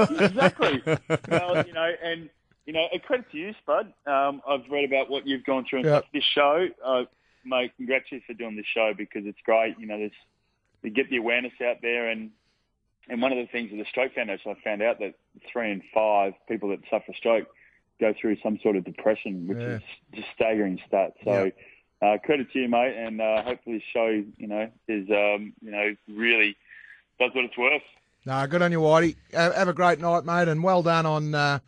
[0.10, 0.82] exactly.
[1.30, 2.30] well, you know, and
[2.66, 3.94] you know, a credit to you, Spud.
[4.08, 6.06] Um, I've read about what you've gone through Yep.
[6.14, 7.04] This show, uh,
[7.46, 9.76] mate, congrats you for doing this show because it's great.
[9.80, 10.12] You know, there's
[10.84, 12.32] to get the awareness out there, and
[13.10, 15.14] and one of the things with the Stroke Foundation, I found out that
[15.52, 17.48] three in five people that suffer stroke
[18.00, 19.76] go through some sort of depression, which Yeah.
[19.76, 19.82] is
[20.16, 21.14] just staggering stat.
[21.24, 21.52] So.
[22.02, 25.94] Uh, credit to you, mate, and uh, hopefully show, you know, is um, you know
[26.08, 26.56] really
[27.20, 27.82] does what it's worth.
[28.26, 29.18] No, good on you, Whitey.
[29.34, 31.60] Have, have a great night, mate, and well done on uh,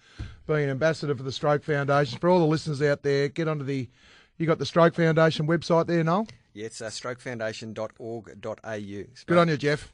[0.48, 2.18] being ambassador for the Stroke Foundation.
[2.18, 3.90] For all the listeners out there, get onto the.
[4.38, 6.28] You got the Stroke Foundation website there, Noel.
[6.54, 9.04] Yeah, it's uh, strokefoundation.org.au.
[9.26, 9.92] Good on you, Jeff.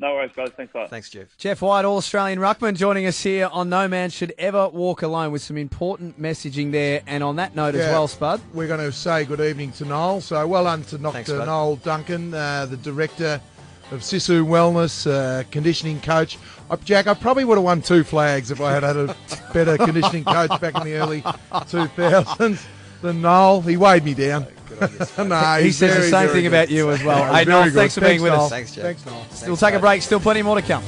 [0.00, 0.48] No worries, guys.
[0.56, 0.88] Thanks a lot.
[0.90, 1.36] Thanks, Jeff.
[1.36, 5.30] Jeff White, All Australian Ruckman, joining us here on No Man Should Ever Walk Alone
[5.30, 7.02] with some important messaging there.
[7.06, 8.40] And on that note as well, Spud.
[8.54, 10.22] We're going to say good evening to Noel.
[10.22, 11.12] So well done to Dr.
[11.12, 11.28] Thanks.
[11.28, 13.42] Noel Duncan, uh, the director
[13.90, 16.38] of Sisu Wellness, uh, conditioning coach.
[16.70, 19.14] Uh, Jack, I probably would have won two flags if I had had a
[19.52, 22.64] better conditioning coach back in the early 2000s
[23.02, 23.60] than Noel.
[23.60, 24.46] He weighed me down.
[25.18, 26.48] no, He he's says the same thing good.
[26.48, 27.32] about you as well.
[27.34, 28.44] Hey, Noel, thanks for being with Noel.
[28.44, 28.50] us.
[28.50, 28.84] Thanks, Jeff.
[28.84, 29.24] Thanks, Noel.
[29.46, 30.02] We'll take a break.
[30.02, 30.82] Still plenty more to come.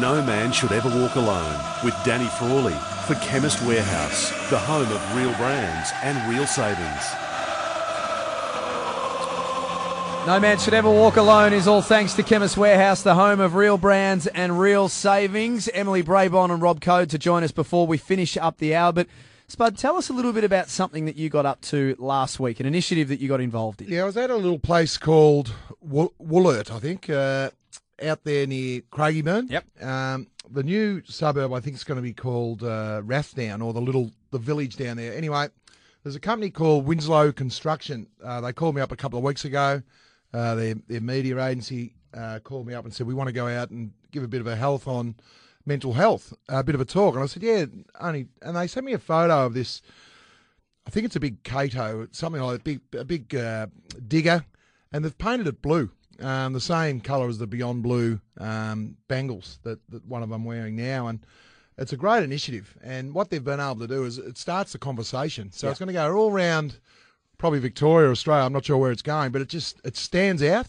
[0.00, 2.74] No man should ever walk alone with Danny Frawley
[3.06, 7.04] for Chemist Warehouse, the home of real brands and real savings.
[10.26, 13.54] No man should ever walk alone is all thanks to Chemist Warehouse, the home of
[13.54, 15.68] real brands and real savings.
[15.68, 18.92] Emily Brabon and Rob Coad to join us before we finish up the hour.
[18.92, 19.06] But
[19.46, 22.58] Spud, tell us a little bit about something that you got up to last week,
[22.58, 23.88] an initiative that you got involved in.
[23.88, 27.50] Yeah, I was at a little place called Wool- Woollert, I think, uh,
[28.02, 29.48] out there near Craigieburn.
[29.48, 29.64] Yep.
[29.80, 33.80] Um, the new suburb, I think, is going to be called uh, Rathdown, or the
[33.80, 35.14] little the village down there.
[35.14, 35.46] Anyway,
[36.02, 38.08] There's a company called Winslow Construction.
[38.22, 39.82] Uh, they called me up a couple of weeks ago.
[40.36, 43.48] Uh, their, their media agency uh, called me up and said, We want to go
[43.48, 45.14] out and give a bit of a health on
[45.64, 47.14] mental health, a bit of a talk.
[47.14, 47.64] And I said, Yeah,
[48.00, 48.26] only.
[48.42, 49.80] And they sent me a photo of this.
[50.86, 53.68] I think it's a big Kato, something like a big, a big uh,
[54.06, 54.44] digger,
[54.92, 59.58] and they've painted it blue, um, the same colour as the Beyond Blue um, bangles
[59.62, 61.08] that, that one of them wearing now.
[61.08, 61.26] And
[61.78, 62.76] it's a great initiative.
[62.82, 65.50] And what they've been able to do is it starts the conversation.
[65.50, 66.78] So it's going to go all around,
[67.38, 68.44] probably Victoria, Australia.
[68.44, 70.68] I'm not sure where it's going, but it just it stands out.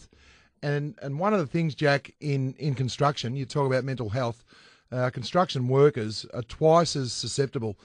[0.62, 4.44] And and one of the things, Jack, in in construction, you talk about mental health.
[4.90, 7.76] Uh, construction workers are twice as susceptible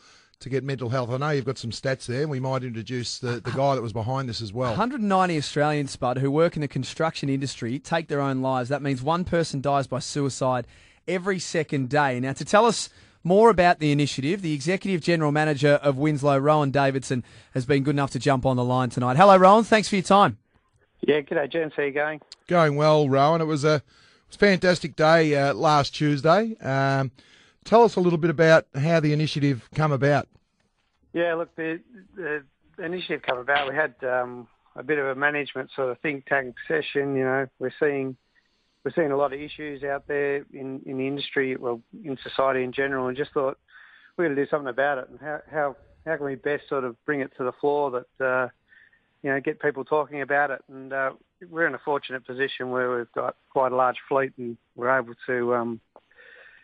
[0.43, 1.10] to get mental health.
[1.10, 3.93] I know you've got some stats there, we might introduce the, the guy that was
[3.93, 4.72] behind this as well.
[4.72, 8.69] 190 Australians, Spud, who work in the construction industry take their own lives.
[8.69, 10.67] That means one person dies by suicide
[11.08, 12.19] every second day.
[12.19, 12.89] Now, to tell us
[13.24, 17.96] more about the initiative, the Executive General Manager of Winslow, Rohan Davidson, has been good
[17.96, 19.18] enough to jump on the line tonight.
[19.18, 19.64] Hello, Rohan.
[19.64, 20.38] Thanks for your time.
[21.02, 21.76] Yeah, good day, gents.
[21.76, 22.22] How are you going?
[22.48, 23.42] Going well, Rohan.
[23.42, 23.84] It was a, it
[24.28, 26.56] was a fantastic day uh, last Tuesday.
[26.62, 27.12] Um,
[27.64, 30.28] tell us a little bit about how the initiative come about.
[31.14, 31.80] Yeah, look, the,
[32.16, 32.44] the
[32.80, 33.70] initiative come about.
[33.70, 37.16] We had um, a bit of a management sort of think tank session.
[37.16, 38.18] You know, we're seeing
[38.84, 42.63] we're seeing a lot of issues out there in, in the industry, well, in society
[42.63, 43.58] in general, and just thought
[44.17, 45.10] we're going to do something about it.
[45.10, 48.26] And how how how can we best sort of bring it to the floor that
[48.26, 48.48] uh,
[49.22, 50.62] you know get people talking about it?
[50.69, 51.12] And uh,
[51.50, 55.13] we're in a fortunate position where we've got quite a large fleet, and we're able
[55.28, 55.56] to.
[55.56, 55.82] Um,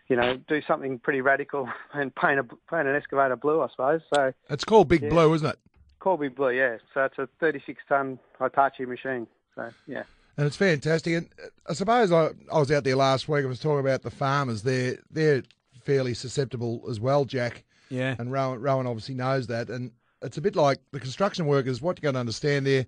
[0.08, 4.02] you know, do something pretty radical and paint a paint an excavator blue, I suppose.
[4.12, 5.10] So It's called Big Yeah.
[5.10, 5.60] Blue, isn't it?
[6.00, 6.78] Called Big Blue, yeah.
[6.96, 9.28] So it's a 36 ton Hitachi machine.
[9.56, 10.02] So yeah.
[10.40, 11.14] And it's fantastic.
[11.16, 13.44] And uh, I suppose I, I was out there last week.
[13.44, 14.64] I was talking about the farmers.
[14.64, 15.44] They're they're
[15.84, 17.66] fairly susceptible as well, Jack.
[17.90, 18.16] Yeah.
[18.18, 19.68] And Rohan, Rohan obviously knows that.
[19.68, 21.82] And it's a bit like the construction workers.
[21.82, 22.86] What you got to understand, they're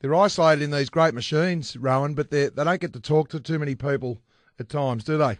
[0.00, 3.38] they're isolated in these great machines, Rohan, but they they don't get to talk to
[3.38, 4.18] too many people
[4.58, 5.38] at times, do they?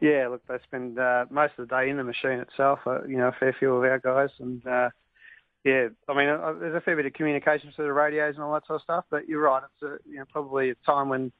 [0.00, 2.80] Yeah, look, they spend uh, most of the day in the machine itself.
[2.84, 4.90] Uh, you know, a fair few of our guys, and uh,
[5.64, 8.54] yeah, I mean, uh, there's a fair bit of communication through the radios and all
[8.54, 9.04] that sort of stuff.
[9.10, 11.32] But you're right, it's a, you know probably a time when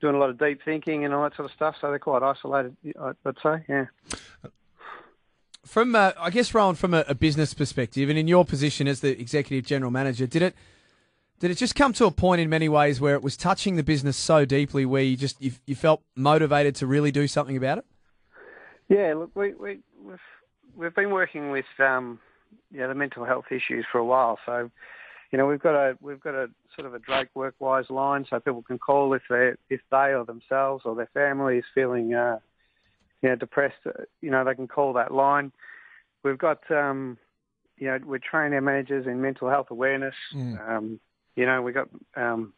[0.00, 1.76] doing a lot of deep thinking and all that sort of stuff.
[1.80, 3.64] So they're quite isolated, I'd say.
[3.68, 3.86] Yeah.
[5.64, 9.00] From, uh, I guess, Rohan, from a, a business perspective, and in your position as
[9.00, 10.54] the Executive General Manager, did it
[11.38, 13.82] did it just come to a point in many ways where it was touching the
[13.82, 17.78] business so deeply where you just you, you felt motivated to really do something about
[17.78, 17.84] it?
[18.88, 20.18] Yeah, look, we, we, we've
[20.76, 22.18] we've been working with um,
[22.70, 24.38] yeah the mental health issues for a while.
[24.46, 24.70] So,
[25.30, 28.38] you know, we've got a we've got a sort of a Drake Workwise line, so
[28.40, 32.38] people can call if they if they or themselves or their family is feeling uh,
[33.22, 33.76] you know depressed.
[33.86, 35.52] uh, You know, they can call that line.
[36.22, 37.18] We've got um,
[37.78, 40.14] you know we train our managers in mental health awareness.
[40.68, 41.00] Um,
[41.36, 42.52] you know, we've got um,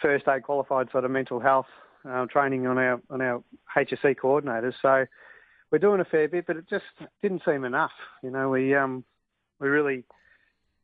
[0.00, 1.66] first aid qualified sort of mental health
[2.08, 3.42] uh, training on our on our
[3.76, 4.74] HSE coordinators.
[4.82, 5.06] So
[5.70, 6.84] we're doing a fair bit, but it just
[7.22, 7.92] didn't seem enough.
[8.22, 9.04] You know, we um,
[9.62, 10.04] we really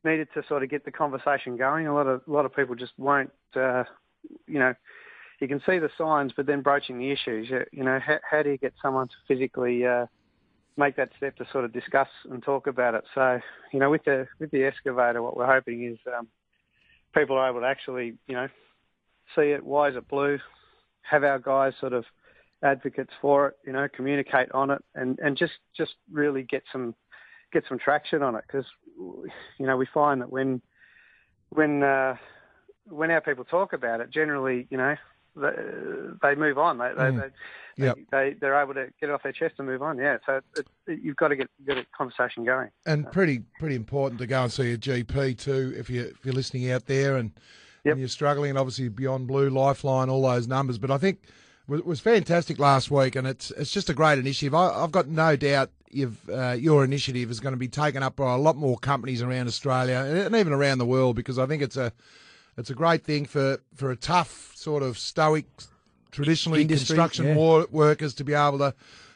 [0.03, 1.85] needed to sort of get the conversation going.
[1.85, 3.31] A lot of a lot of people just won't.
[3.55, 3.83] Uh,
[4.47, 4.73] you know,
[5.39, 7.49] you can see the signs, but then broaching the issues.
[7.71, 10.05] You, know, how, how do you get someone to physically uh,
[10.77, 13.03] make that step to sort of discuss and talk about it?
[13.13, 13.39] So,
[13.71, 16.27] you know, with the with the excavator, what we're hoping is um,
[17.13, 18.47] people are able to actually, you know,
[19.35, 19.63] see it.
[19.63, 20.39] Why is it blue?
[21.01, 22.05] Have our guys sort of
[22.63, 26.95] advocates for it, you know, communicate on it, and and just just really get some
[27.51, 28.65] get some traction on it because
[29.57, 30.61] you know we find that when
[31.49, 32.15] when uh,
[32.87, 34.95] when our people talk about it, generally, you know,
[35.35, 35.49] they,
[36.21, 36.77] they move on.
[36.77, 37.21] They they, Mm.
[37.21, 37.29] they,
[37.77, 37.97] Yep.
[38.11, 39.97] they they're able to get it off their chest and move on.
[39.97, 42.69] Yeah, so it, it, you've got to get get a conversation going.
[42.85, 46.33] And pretty pretty important to go and see a GP too if you if you're
[46.33, 47.31] listening out there and,
[47.85, 47.91] Yep.
[47.93, 48.49] and you're struggling.
[48.49, 50.77] And obviously Beyond Blue, Lifeline, all those numbers.
[50.77, 51.29] But I think it
[51.69, 54.53] was, was fantastic last week, and it's it's just a great initiative.
[54.53, 58.15] I, I've got no doubt you've uh, your initiative is going to be taken up
[58.15, 61.61] by a lot more companies around Australia and, even around the world because I think
[61.61, 61.91] it's a
[62.57, 65.45] it's a great thing for, for a tough sort of stoic,
[66.11, 67.35] traditionally Industry, construction yeah.
[67.35, 68.73] war, workers to be able to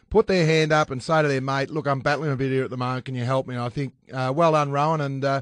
[0.10, 2.64] put their hand up and say to their mate, "Look, I'm battling a bit here
[2.64, 3.06] at the moment.
[3.06, 5.42] Can you help me?" And I think, uh, well done, Rohan, and uh,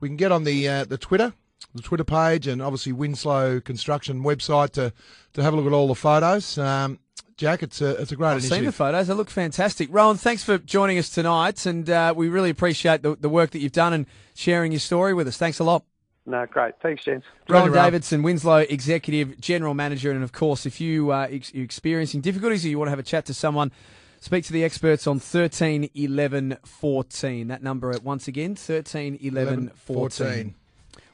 [0.00, 1.34] we can get on the uh, the Twitter,
[1.74, 4.92] the Twitter page, and obviously Winslow Construction website to
[5.34, 6.56] to have a look at all the photos.
[6.56, 6.98] Um,
[7.42, 9.88] Jack, it's a it's a great I've seen the photos; they look fantastic.
[9.90, 13.58] Rohan, thanks for joining us tonight, and uh, we really appreciate the, the work that
[13.58, 15.36] you've done and sharing your story with us.
[15.38, 15.82] Thanks a lot.
[16.24, 16.74] No, great.
[16.80, 17.26] Thanks, gents.
[17.48, 17.84] Rohan Rohan.
[17.84, 22.64] Davidson, Winslow Executive General Manager, and of course, if you uh, ex- you're experiencing difficulties
[22.64, 23.72] or you want to have a chat to someone
[24.20, 27.48] Speak to the experts on 13 11 14.
[27.48, 30.54] That number at once again 13 11 14.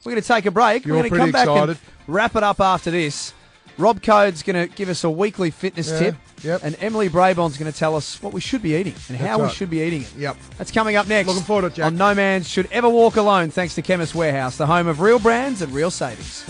[0.05, 0.85] We're going to take a break.
[0.85, 1.77] You're We're going to come pretty back and excited.
[2.05, 3.33] wrap it up after this.
[3.77, 6.15] Rob Coad's going to give us a weekly fitness Yeah, tip.
[6.43, 6.61] yep.
[6.63, 9.51] And Emily Brabon's going to tell us what we should be eating and how That's
[9.53, 10.13] we should be eating it.
[10.17, 10.37] Yep.
[10.57, 11.27] That's coming up next.
[11.27, 11.85] Looking forward to it, Jack.
[11.87, 15.19] On No Man Should Ever Walk Alone, thanks to Chemist Warehouse, the home of real
[15.19, 16.43] brands and real savings.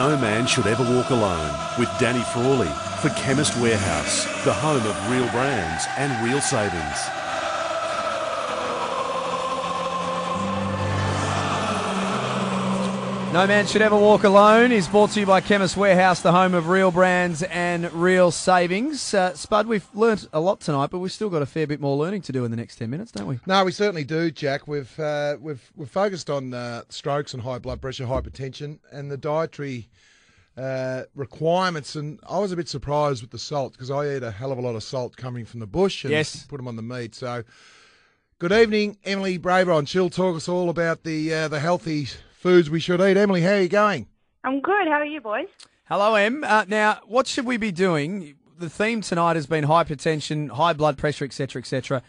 [0.00, 2.70] No man should ever walk alone with Danny Frawley
[3.02, 7.19] for Chemist Warehouse, the home of real brands and real savings.
[13.32, 16.52] No Man Should Ever Walk Alone is brought to you by Chemist Warehouse, the home
[16.52, 19.14] of real brands and real savings.
[19.14, 21.96] Uh, Spud, we've learnt a lot tonight, but we've still got a fair bit more
[21.96, 23.38] learning to do in the next 10 minutes, don't we?
[23.46, 24.66] No, we certainly do, Jack.
[24.66, 29.16] We've uh, we've we've focused on uh, strokes and high blood pressure, hypertension, and the
[29.16, 29.88] dietary
[30.56, 31.94] uh, requirements.
[31.94, 34.58] And I was a bit surprised with the salt because I eat a hell of
[34.58, 36.46] a lot of salt coming from the bush and Yes.
[36.46, 37.14] put them on the meat.
[37.14, 37.44] So,
[38.40, 39.86] good evening, Emily Brabon.
[39.86, 42.08] She'll talk us all about the uh, the healthy
[42.40, 43.18] foods we should eat.
[43.18, 44.06] Emily, how are you going?
[44.44, 44.88] I'm good.
[44.88, 45.48] How are you, boys?
[45.84, 46.42] Hello, Em.
[46.42, 48.34] Uh, now, what should we be doing?
[48.58, 52.02] The theme tonight has been hypertension, high blood pressure, etc., etc.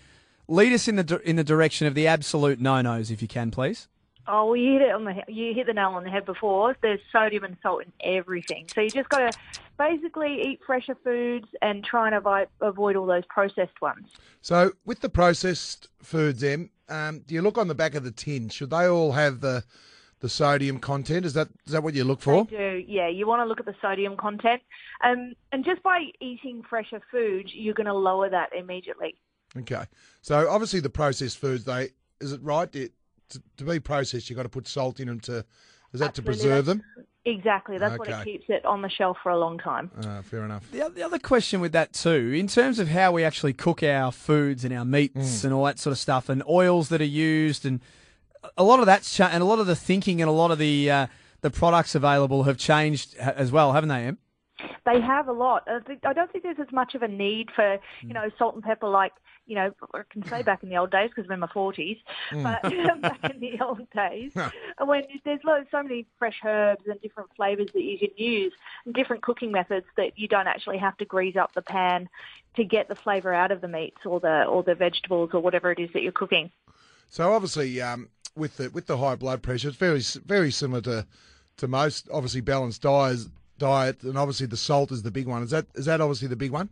[0.48, 3.90] Lead us in the in the direction of the absolute no-nos, if you can, please.
[4.28, 6.78] Oh, well, you hit it on the you hit the nail on the head before.
[6.82, 9.38] There's sodium and salt in everything, so you just got to
[9.78, 14.10] basically eat fresher foods and try and avoid avoid all those processed ones.
[14.42, 18.12] So, with the processed foods, Em, um, do you look on the back of the
[18.12, 18.50] tin?
[18.50, 19.64] Should they all have the
[20.22, 21.26] the sodium content?
[21.26, 22.46] Is that is that what you look for?
[22.46, 23.10] They do, yeah.
[23.10, 24.62] You want to look at the sodium content,
[25.04, 29.16] um, and just by eating fresher foods, you're going to lower that immediately.
[29.58, 29.84] Okay.
[30.22, 31.90] So obviously the processed foods, they
[32.22, 32.92] is it right that
[33.30, 35.46] to, to be processed, you've got to put salt in them to
[35.94, 36.84] is that to preserve them?
[37.26, 37.78] Exactly.
[37.78, 39.92] That's what it keeps it on the shelf for a long time.
[40.04, 40.70] Uh, fair enough.
[40.72, 44.12] The, the other question with that too, in terms of how we actually cook our
[44.12, 47.66] foods and our meats and all that sort of stuff, and oils that are used,
[47.66, 47.80] and
[48.58, 50.58] a lot of that's cha- and a lot of the thinking and a lot of
[50.58, 51.08] the uh,
[51.42, 54.18] the products available have changed as well, haven't they, Em?
[54.86, 55.68] They have a lot.
[55.68, 58.88] I, don't think there's as much of a need for, you know, salt and pepper
[58.88, 59.14] like,
[59.48, 61.98] you know, I can say back in the old days because I'm in my 40s,
[62.32, 62.62] but
[63.02, 64.32] back in the old days,
[64.80, 68.54] when there's lo- so many fresh herbs and different flavours that you can use,
[68.86, 72.08] and different cooking methods that you don't actually have to grease up the pan
[72.56, 75.72] to get the flavour out of the meats or the or the vegetables or whatever
[75.72, 76.52] it is that you're cooking.
[77.10, 81.08] So obviously, um, with the with the high blood pressure, it's very very similar to
[81.58, 83.28] to most obviously balanced diets
[83.62, 85.44] diet, and obviously the salt is the big one.
[85.44, 86.70] Is that is that obviously the big one?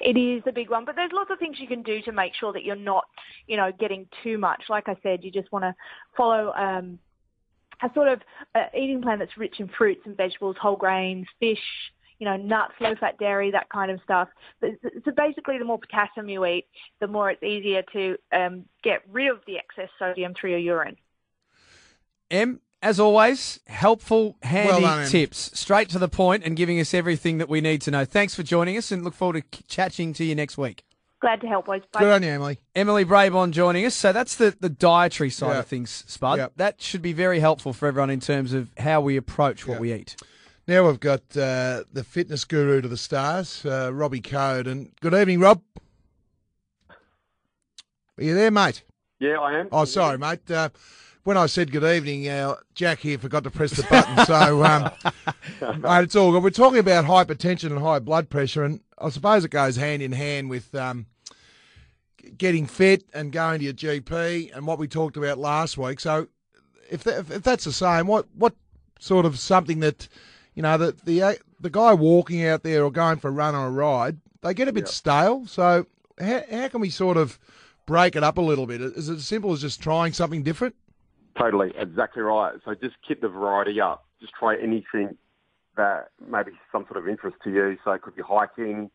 [0.00, 2.32] It is the big one, but there's lots of things you can do to make
[2.34, 3.04] sure that you're not,
[3.46, 4.64] you know, getting too much.
[4.68, 5.74] Like I said, you just want to
[6.16, 6.98] follow um,
[7.82, 8.20] a sort of
[8.54, 11.58] uh, eating plan that's rich in fruits and vegetables, whole grains, fish,
[12.22, 14.28] you know, nuts, low-fat dairy, that kind of stuff.
[14.60, 14.70] But,
[15.04, 16.66] so basically, the more potassium you eat,
[17.00, 20.96] the more it's easier to um, get rid of the excess sodium through your urine.
[22.30, 26.94] Em, as always, helpful, handy Well done, tips, straight to the point, and giving us
[26.94, 28.04] everything that we need to know.
[28.04, 30.84] Thanks for joining us, and look forward to chatting to you next week.
[31.20, 31.82] Glad to help, boys.
[31.90, 32.00] Bye.
[32.02, 32.60] Good on you, Emily.
[32.76, 33.96] Emily Brabon joining us.
[33.96, 35.58] So that's the, the dietary side Yeah.
[35.58, 36.38] of things, Spud.
[36.38, 36.48] Yeah.
[36.54, 39.80] That should be very helpful for everyone in terms of how we approach what Yeah.
[39.80, 40.16] we eat.
[40.72, 45.12] Now we've got uh, the fitness guru to the stars, uh, Robbie Coad, and good
[45.12, 45.60] evening, Rob.
[46.88, 48.82] Are you there, mate?
[49.20, 49.68] Yeah, I am.
[49.70, 50.50] Oh, sorry, mate.
[50.50, 50.70] Uh,
[51.24, 54.24] when I said good evening, uh, Jack here forgot to press the button.
[54.24, 54.90] so, um,
[55.82, 56.42] mate, it's all good.
[56.42, 60.12] We're talking about hypertension and high blood pressure, and I suppose it goes hand in
[60.12, 61.04] hand with um,
[62.38, 66.00] getting fit and going to your GP and what we talked about last week.
[66.00, 66.28] So,
[66.88, 68.54] if, that, if, if that's the same, what what
[69.00, 70.08] sort of something that
[70.54, 73.54] you know the the uh, the guy walking out there or going for a run
[73.54, 75.46] or a ride, they get a bit stale.
[75.46, 75.86] So,
[76.20, 77.38] how, how can we sort of
[77.86, 78.80] break it up a little bit?
[78.80, 80.74] Is it as simple as just trying something different?
[81.38, 82.54] Totally, exactly right.
[82.64, 84.04] So just keep the variety up.
[84.20, 85.16] Just try anything
[85.76, 87.78] that maybe some sort of interest to you.
[87.84, 88.90] So it could be hiking,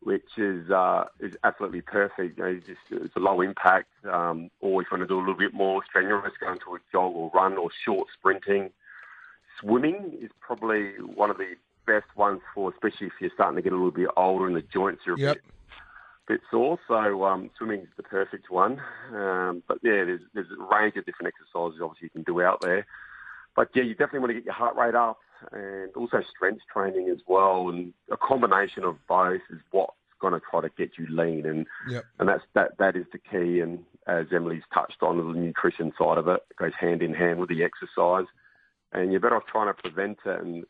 [0.00, 2.38] which is uh, is absolutely perfect.
[2.38, 3.90] You know, you just it's a low impact.
[4.10, 6.78] Um, or if you want to do a little bit more strenuous, going to a
[6.90, 8.70] jog or run or short sprinting.
[9.60, 11.54] Swimming is probably one of the
[11.86, 14.62] best ones for, especially if you're starting to get a little bit older and the
[14.62, 15.34] joints are a Yep.
[15.34, 15.44] bit
[16.28, 16.78] bit sore.
[16.86, 18.80] So um, swimming's the perfect one.
[19.12, 22.60] Um, but yeah, there's there's a range of different exercises obviously you can do out
[22.62, 22.86] there.
[23.56, 25.18] But yeah, you definitely want to get your heart rate up
[25.52, 27.68] and also strength training as well.
[27.68, 31.66] And a combination of both is what's going to try to get you lean, and
[31.88, 32.04] Yep.
[32.20, 33.60] and that's that that is the key.
[33.60, 37.48] And as Emily's touched on, the nutrition side of it goes hand in hand with
[37.48, 38.26] the exercise,
[38.92, 40.40] and you're better off trying to prevent it.
[40.40, 40.64] And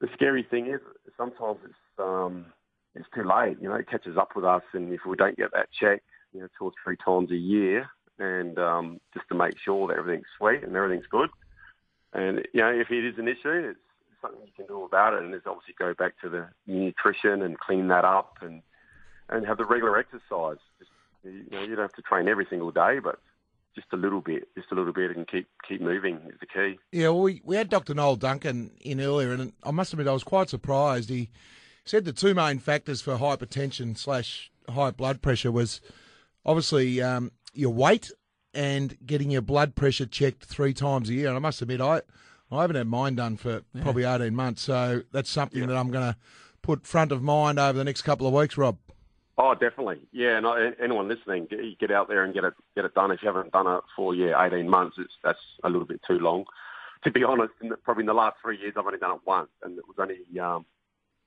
[0.00, 0.80] the scary thing is
[1.16, 2.46] sometimes it's um,
[2.94, 3.56] it's too late.
[3.60, 6.40] You know, it catches up with us, and if we don't get that check, you
[6.40, 7.88] know, two or three times a year,
[8.18, 11.30] and um, just to make sure that everything's sweet and everything's good.
[12.12, 13.78] And you know, if it is an issue, it's
[14.20, 17.58] something you can do about it, and it's obviously go back to the nutrition and
[17.58, 18.62] clean that up, and
[19.28, 20.58] and have the regular exercise.
[20.78, 20.90] Just,
[21.24, 23.20] you know, you don't have to train every single day, but
[23.74, 26.78] just a little bit, just a little bit, and keep keep moving is the key.
[26.92, 27.94] Yeah, well, we, we had Dr.
[27.94, 31.10] Noel Duncan in earlier, and I must admit I was quite surprised.
[31.10, 31.30] He
[31.84, 35.80] said the two main factors for hypertension slash high blood pressure was
[36.44, 38.10] obviously um, your weight
[38.54, 41.28] and getting your blood pressure checked three times a year.
[41.28, 42.02] And I must admit, I
[42.50, 46.12] I haven't had mine done for probably 18 months, so that's something that I'm going
[46.12, 46.16] to
[46.62, 48.76] put front of mind over the next couple of weeks, Rob.
[49.42, 50.00] Oh, definitely.
[50.12, 53.10] Yeah, and I- anyone listening, get, get out there and get it get it done.
[53.10, 56.18] If you haven't done it for yeah, eighteen months, it's that's a little bit too
[56.18, 56.44] long.
[57.04, 59.22] To be honest, in the, probably in the last three years, I've only done it
[59.24, 60.66] once, and it was only um,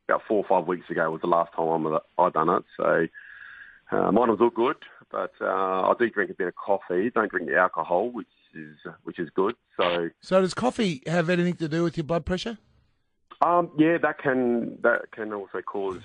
[0.07, 2.63] about four or five weeks ago was the last time I done it.
[2.77, 3.07] So
[3.91, 4.77] uh, mine was all good,
[5.09, 7.09] but uh, I do drink a bit of coffee.
[7.09, 9.55] Don't drink the alcohol, which is which is good.
[9.75, 12.59] So So does coffee have anything to do with your blood pressure?
[13.41, 16.01] um, yeah, that can that can also cause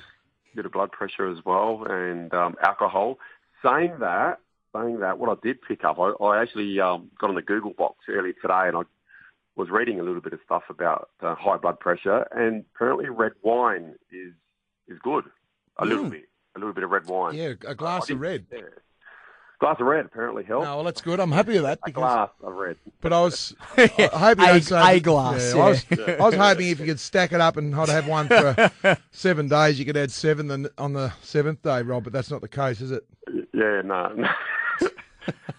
[0.55, 3.19] bit of blood pressure as well, and um, alcohol.
[3.65, 4.39] Saying that,
[4.75, 7.73] saying that, what I did pick up, I, I actually um, got on the Google
[7.73, 8.83] box earlier today, and I
[9.57, 13.33] was reading a little bit of stuff about uh, high blood pressure, and apparently red
[13.43, 14.33] wine is
[14.87, 15.25] is good.
[15.77, 16.11] A little Mm.
[16.11, 17.35] bit, a little bit of red wine.
[17.35, 18.47] Yeah, a glass I of red.
[18.53, 18.61] Yeah.
[19.61, 20.65] Glass of red apparently helps.
[20.65, 21.19] No, well, that's good.
[21.19, 22.77] I'm happy with that a glass of red.
[23.01, 25.85] But I was I hope A- don't say a glass, I, was.
[25.91, 28.71] I was hoping if you could stack it up and I'd have one for
[29.11, 32.05] seven days, you could add seven then on the seventh day, Rob.
[32.05, 33.05] But that's not the case, is it?
[33.53, 34.13] Yeah, no.
[34.17, 34.29] no.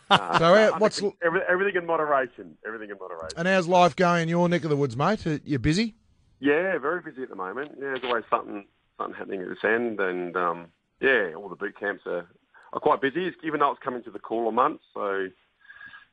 [0.09, 2.57] So uh, what's Every, everything in moderation.
[2.65, 3.37] Everything in moderation.
[3.37, 5.25] and how's life going in your neck of the woods, mate?
[5.43, 5.95] You're busy?
[6.39, 7.71] Yeah, very busy at the moment.
[7.75, 8.65] Yeah, there's always something
[8.97, 10.67] something happening at this end, and um,
[11.01, 12.27] yeah, all the boot camps are,
[12.73, 13.31] are quite busy.
[13.43, 15.27] Even though it's coming to the cooler months, so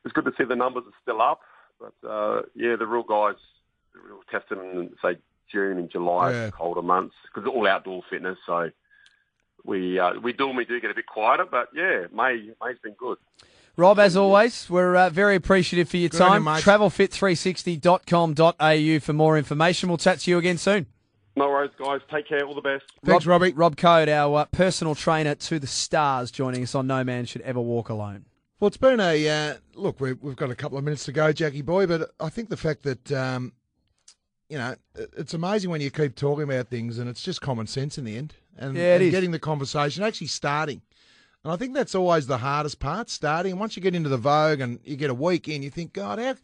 [0.05, 1.41] it's good to see the numbers are still up.
[1.79, 3.35] But uh, yeah, the real guys,
[3.93, 5.17] the real testing in say
[5.51, 6.49] June and July, Yeah.
[6.51, 8.37] colder months, because all outdoor fitness.
[8.45, 8.71] So
[9.63, 13.17] we uh, we normally do get a bit quieter, but yeah, May May's been good.
[13.75, 16.43] Rob, as always, we're uh, very appreciative for your Good on you, time.
[16.45, 16.63] mate.
[16.63, 19.89] Travelfit360.com.au for more information.
[19.89, 20.87] We'll chat to you again soon.
[21.37, 22.01] No worries, guys.
[22.11, 22.43] Take care.
[22.43, 22.83] All the best.
[23.05, 23.53] Thanks, Rob, Robbie.
[23.53, 27.41] Rob Coad, our uh, personal trainer to the stars, joining us on No Man Should
[27.43, 28.25] Ever Walk Alone.
[28.59, 30.01] Well, it's been a uh, look.
[30.01, 32.57] We've, we've got a couple of minutes to go, Jackie boy, but I think the
[32.57, 33.53] fact that um,
[34.49, 37.99] you know it's amazing when you keep talking about things and it's just common sense
[37.99, 39.11] in the end, and, Yeah, it and is.
[39.11, 40.81] getting the conversation actually starting.
[41.43, 43.51] And I think that's always the hardest part, starting.
[43.51, 45.93] And once you get into the vogue and you get a week in, you think,
[45.93, 46.35] God, how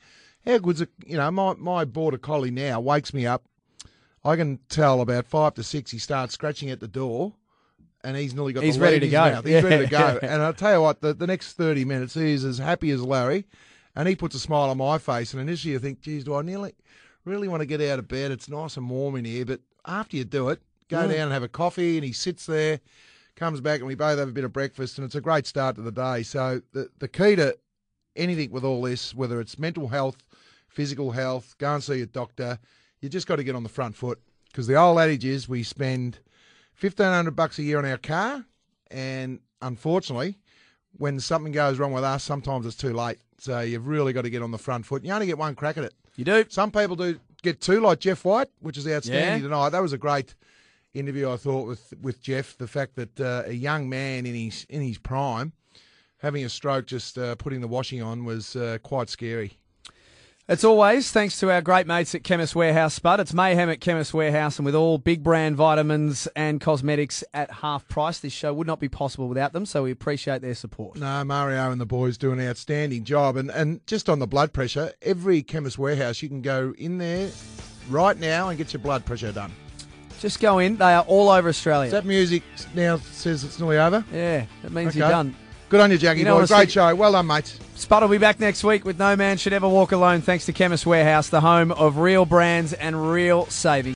[0.45, 0.89] how good's it?
[1.03, 3.43] You know, my my border collie now wakes me up.
[4.25, 5.91] I can tell about five to six.
[5.91, 7.33] He starts scratching at the door,
[8.03, 9.21] and he's nearly got He's the ready to go.
[9.31, 9.45] mouth.
[9.45, 10.19] He's ready to go.
[10.23, 13.45] And I'll tell you what, the, the next 30 minutes, he's as happy as Larry,
[13.95, 15.33] and he puts a smile on my face.
[15.33, 16.73] And initially you think, geez, do I nearly
[17.25, 18.31] really want to get out of bed?
[18.31, 19.45] It's nice and warm in here.
[19.45, 21.09] But after you do it, go Mm.
[21.09, 22.79] down and have a coffee, and he sits there,
[23.35, 25.75] comes back, and we both have a bit of breakfast, and it's a great start
[25.75, 26.23] to the day.
[26.23, 27.57] So the, the key to
[28.15, 30.17] anything with all this, whether it's mental health,
[30.69, 32.59] physical health, go and see a doctor,
[33.03, 34.19] you just got to get on the front foot.
[34.47, 36.19] Because the old adage is we spend
[36.73, 38.45] fifteen hundred bucks a year on our car,
[38.91, 40.37] and unfortunately,
[40.97, 43.17] when something goes wrong with us, sometimes it's too late.
[43.39, 45.03] So you've really got to get on the front foot.
[45.03, 45.93] You only get one crack at it.
[46.15, 46.45] You do.
[46.49, 49.49] Some people do get two, like Jeff White, which is outstanding Yeah.
[49.49, 49.69] tonight.
[49.69, 50.35] That was a great
[50.93, 52.55] interview, I thought, with with Jeff.
[52.57, 55.51] The fact that uh, a young man in his in his prime
[56.19, 59.57] having a stroke, just uh, putting the washing on, was uh, quite scary.
[60.45, 63.21] As always, thanks to our great mates at Chemist Warehouse Spud.
[63.21, 67.87] It's mayhem at Chemist Warehouse, and with all big brand vitamins and cosmetics at half
[67.87, 69.65] price, this show would not be possible without them.
[69.65, 70.97] So we appreciate their support.
[70.97, 73.37] No, Mario and the boys do an outstanding job.
[73.37, 77.31] And, and just on the blood pressure, every chemist warehouse, you can go in there
[77.89, 79.53] right now and get your blood pressure done.
[80.19, 81.89] Just go in; they are all over Australia.
[81.89, 82.43] That music
[82.75, 84.03] now says it's nearly over.
[84.11, 84.99] yeah, that means Okay.
[84.99, 85.37] you're done.
[85.73, 86.45] Good on you, Jackie You know boy.
[86.45, 86.93] Great show.
[86.93, 87.57] Well done, mate.
[87.73, 90.53] Spud will be back next week with No Man Should Ever Walk Alone, thanks to
[90.53, 93.91] Chemist Warehouse, the home of real brands and real savings.